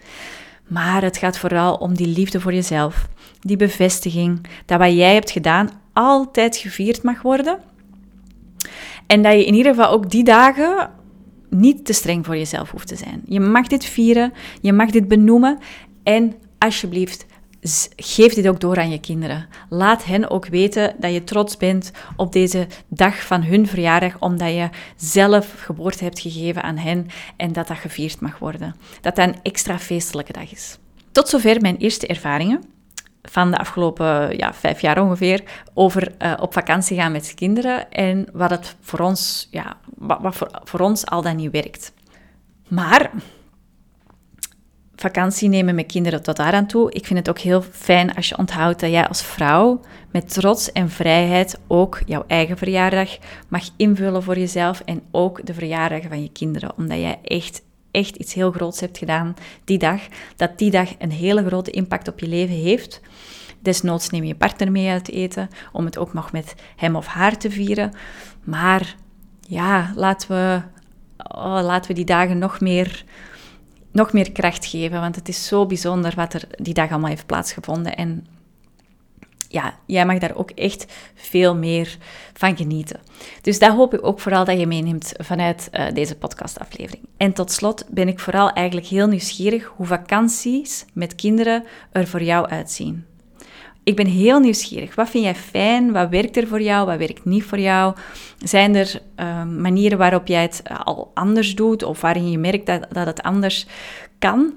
Maar 0.67 1.02
het 1.02 1.17
gaat 1.17 1.38
vooral 1.38 1.76
om 1.76 1.95
die 1.95 2.08
liefde 2.08 2.39
voor 2.39 2.54
jezelf. 2.54 3.08
Die 3.39 3.58
bevestiging 3.58 4.47
dat 4.65 4.80
wat 4.80 4.93
jij 4.93 5.13
hebt 5.13 5.32
gedaan 5.32 5.69
altijd 5.93 6.58
gevierd 6.58 7.04
mag 7.04 7.21
worden. 7.21 7.60
En 9.08 9.21
dat 9.21 9.34
je 9.34 9.45
in 9.45 9.54
ieder 9.54 9.74
geval 9.74 9.91
ook 9.91 10.10
die 10.10 10.24
dagen 10.24 10.89
niet 11.50 11.86
te 11.86 11.93
streng 11.93 12.26
voor 12.26 12.38
jezelf 12.38 12.71
hoeft 12.71 12.88
te 12.88 12.95
zijn. 12.95 13.21
Je 13.26 13.39
mag 13.39 13.67
dit 13.67 13.86
vieren, 13.86 14.34
je 14.62 14.74
mag 14.74 14.89
dit 14.89 15.08
benoemen 15.08 15.58
en 16.04 16.34
alsjeblieft, 16.58 17.26
geef 17.95 18.34
dit 18.34 18.47
ook 18.47 18.60
door 18.60 18.78
aan 18.78 18.89
je 18.89 19.00
kinderen. 19.00 19.47
Laat 19.69 20.06
hen 20.06 20.30
ook 20.30 20.45
weten 20.45 20.95
dat 21.00 21.13
je 21.13 21.24
trots 21.24 21.58
bent 21.58 21.91
op 22.15 22.34
deze 22.34 22.67
dag 22.88 23.26
van 23.26 23.43
hun 23.43 23.67
verjaardag, 23.67 24.19
omdat 24.19 24.50
je 24.50 24.69
zelf 24.95 25.54
geboorte 25.58 26.04
hebt 26.04 26.19
gegeven 26.19 26.63
aan 26.63 26.78
hen 26.78 27.08
en 27.38 27.54
dat 27.54 27.67
dat 27.67 27.78
gevierd 27.78 28.19
mag 28.19 28.39
worden. 28.39 28.76
Dat 29.02 29.12
dat 29.15 29.28
een 29.28 29.36
extra 29.41 29.80
feestelijke 29.80 30.34
dag 30.34 30.52
is. 30.52 30.78
Tot 31.12 31.30
zover 31.30 31.62
mijn 31.62 31.78
eerste 31.78 32.08
ervaringen 32.08 32.63
van 33.21 33.52
de 33.52 33.58
afgelopen 33.58 34.38
ja, 34.38 34.54
vijf 34.54 34.82
jaar 34.82 35.02
ongeveer 35.02 35.43
over 35.74 36.12
uh, 36.19 36.34
op 36.39 36.54
vakantie 36.54 36.97
gaan 36.97 37.12
met 37.12 37.34
kinderen 37.36 37.91
en 37.91 38.28
wat 38.34 38.50
het 38.50 38.76
voor 38.82 39.00
ons, 39.00 39.47
ja, 39.52 39.78
wat 39.97 40.36
voor, 40.36 40.62
voor 40.63 40.80
ons 40.80 41.06
al 41.06 41.21
dan 41.21 41.36
niet 41.36 41.52
werkt. 41.52 41.93
Maar 42.67 43.12
vakantie 45.02 45.50
nemen 45.50 45.76
met 45.76 45.86
kinderen 45.86 46.24
tot 46.24 46.36
daar 46.36 46.54
aan 46.54 46.68
toe. 46.68 46.92
Ik 46.92 47.06
vind 47.06 47.20
het 47.20 47.30
ook 47.30 47.40
heel 47.40 47.62
fijn 47.62 48.16
als 48.16 48.30
je 48.30 48.38
onthoudt 48.38 48.80
dat 48.80 48.90
jij 48.90 49.08
als 49.08 49.24
vrouw 49.24 49.82
met 50.12 50.34
trots 50.34 50.72
en 50.72 50.90
vrijheid 50.90 51.60
ook 51.68 52.02
jouw 52.06 52.24
eigen 52.28 52.58
verjaardag 52.58 53.18
mag 53.48 53.70
invullen 53.78 54.24
voor 54.24 54.38
jezelf 54.38 54.82
en 54.86 55.02
ook 55.12 55.46
de 55.46 55.54
verjaardagen 55.54 56.10
van 56.10 56.22
je 56.22 56.32
kinderen, 56.32 56.78
omdat 56.78 56.98
jij 56.98 57.20
echt 57.24 57.62
echt 57.92 58.16
iets 58.16 58.34
heel 58.34 58.52
groots 58.52 58.80
hebt 58.80 58.98
gedaan 58.98 59.34
die 59.64 59.78
dag, 59.78 60.02
dat 60.36 60.58
die 60.58 60.72
dag 60.72 60.90
een 61.00 61.12
hele 61.12 61.46
grote 61.46 61.72
impact 61.72 62.08
op 62.08 62.20
je 62.20 62.28
leven 62.28 62.56
heeft. 62.56 63.02
Desnoods 63.60 64.10
neem 64.10 64.24
je 64.24 64.36
partner 64.36 64.72
mee 64.72 64.90
uit 64.90 65.10
eten, 65.10 65.50
om 65.72 65.86
het 65.86 65.98
ook 65.98 66.14
nog 66.14 66.32
met 66.32 66.56
hem 66.76 66.96
of 66.96 67.06
haar 67.06 67.38
te 67.38 67.52
vieren. 67.52 67.92
Maar 68.44 68.96
ja, 69.40 69.94
laten 69.96 70.30
we, 70.30 70.62
oh, 71.18 71.60
laten 71.64 71.88
we 71.88 71.94
die 71.94 72.06
dagen 72.06 72.38
nog 72.38 72.60
meer 72.60 73.04
nog 73.92 74.14
meer 74.14 74.32
kracht 74.32 74.66
geven. 74.66 75.00
Want 75.00 75.16
het 75.16 75.28
is 75.28 75.48
zo 75.48 75.66
bijzonder 75.66 76.14
wat 76.16 76.34
er 76.34 76.48
die 76.62 76.74
dag 76.74 76.90
allemaal 76.90 77.10
heeft 77.10 77.26
plaatsgevonden. 77.26 77.96
En 77.96 78.26
ja, 79.48 79.80
jij 79.86 80.06
mag 80.06 80.18
daar 80.18 80.36
ook 80.36 80.52
echt 80.52 80.86
veel 81.16 81.56
meer 81.56 81.98
van 82.34 82.58
genieten. 82.58 83.00
Dus 83.42 83.60
dat 83.60 83.74
hoop 83.74 83.94
ik 83.94 84.06
ook 84.06 84.20
vooral 84.20 84.46
dat 84.46 84.60
je 84.60 84.68
meeneemt 84.68 85.14
vanuit 85.18 85.70
uh, 85.72 85.86
deze 85.94 86.16
podcastaflevering. 86.16 87.06
En 87.18 87.34
tot 87.34 87.52
slot 87.52 87.86
ben 87.90 88.08
ik 88.08 88.20
vooral 88.20 88.52
eigenlijk 88.52 88.88
heel 88.88 89.08
nieuwsgierig 89.08 89.74
hoe 89.76 89.86
vakanties 89.86 90.86
met 90.94 91.16
kinderen 91.16 91.64
er 91.92 92.08
voor 92.08 92.24
jou 92.24 92.48
uitzien. 92.50 93.06
Ik 93.84 93.96
ben 93.96 94.08
heel 94.08 94.39
nieuwsgierig. 94.39 94.96
Wat 94.96 95.10
vind 95.10 95.24
jij 95.24 95.36
fijn? 95.36 95.91
Wat 95.91 96.10
werkt 96.10 96.38
er 96.38 96.48
voor 96.48 96.62
jou? 96.62 96.86
Wat 96.86 96.98
werkt 96.98 97.26
niet 97.26 97.44
voor 97.44 97.60
jou? 97.60 97.96
Zijn 98.38 98.76
er 98.76 99.02
uh, 99.20 99.44
manieren 99.44 99.98
waarop 99.98 100.28
jij 100.28 100.41
het 100.41 100.62
eh, 100.63 100.80
al 100.80 101.12
anders 101.13 101.56
doet 101.56 101.84
of 101.84 102.02
waarin 102.02 102.32
je 102.32 102.38
merkt 102.38 102.65
dat, 102.65 102.86
dat 102.91 103.06
het 103.06 103.22
anders 103.22 103.65
kan? 104.20 104.54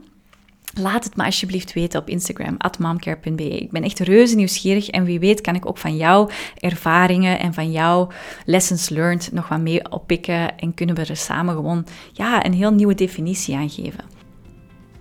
Laat 0.80 1.04
het 1.04 1.16
me 1.16 1.24
alsjeblieft 1.24 1.72
weten 1.72 2.00
op 2.00 2.08
Instagram, 2.08 2.56
momcare.be. 2.78 3.48
Ik 3.48 3.70
ben 3.70 3.82
echt 3.82 3.98
reuze 3.98 4.36
nieuwsgierig 4.36 4.88
en 4.88 5.04
wie 5.04 5.18
weet 5.18 5.40
kan 5.40 5.54
ik 5.54 5.66
ook 5.66 5.78
van 5.78 5.96
jouw 5.96 6.28
ervaringen 6.58 7.38
en 7.38 7.54
van 7.54 7.72
jouw 7.72 8.08
lessons 8.44 8.88
learned 8.88 9.32
nog 9.32 9.48
wat 9.48 9.60
mee 9.60 9.90
oppikken 9.90 10.58
en 10.58 10.74
kunnen 10.74 10.94
we 10.94 11.04
er 11.06 11.16
samen 11.16 11.54
gewoon 11.54 11.86
ja, 12.12 12.44
een 12.44 12.52
heel 12.52 12.72
nieuwe 12.72 12.94
definitie 12.94 13.56
aan 13.56 13.70
geven. 13.70 14.04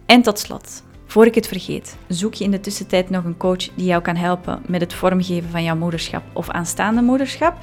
En 0.05 0.21
tot 0.21 0.39
slot, 0.39 0.83
voor 1.13 1.25
ik 1.25 1.35
het 1.35 1.47
vergeet, 1.47 1.97
zoek 2.07 2.33
je 2.33 2.43
in 2.43 2.51
de 2.51 2.59
tussentijd 2.59 3.09
nog 3.09 3.23
een 3.23 3.37
coach 3.37 3.69
die 3.75 3.85
jou 3.85 4.01
kan 4.01 4.15
helpen 4.15 4.61
met 4.67 4.81
het 4.81 4.93
vormgeven 4.93 5.49
van 5.49 5.63
jouw 5.63 5.75
moederschap 5.75 6.23
of 6.33 6.49
aanstaande 6.49 7.01
moederschap? 7.01 7.57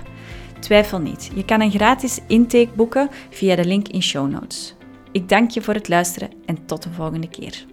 Twijfel 0.58 0.98
niet, 0.98 1.30
je 1.34 1.44
kan 1.44 1.60
een 1.60 1.70
gratis 1.70 2.18
intake 2.26 2.68
boeken 2.74 3.08
via 3.30 3.56
de 3.56 3.64
link 3.64 3.88
in 3.88 4.02
show 4.02 4.30
notes. 4.30 4.74
Ik 5.12 5.28
dank 5.28 5.50
je 5.50 5.62
voor 5.62 5.74
het 5.74 5.88
luisteren 5.88 6.30
en 6.46 6.66
tot 6.66 6.82
de 6.82 6.90
volgende 6.90 7.28
keer. 7.28 7.66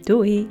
Doei! 0.00 0.48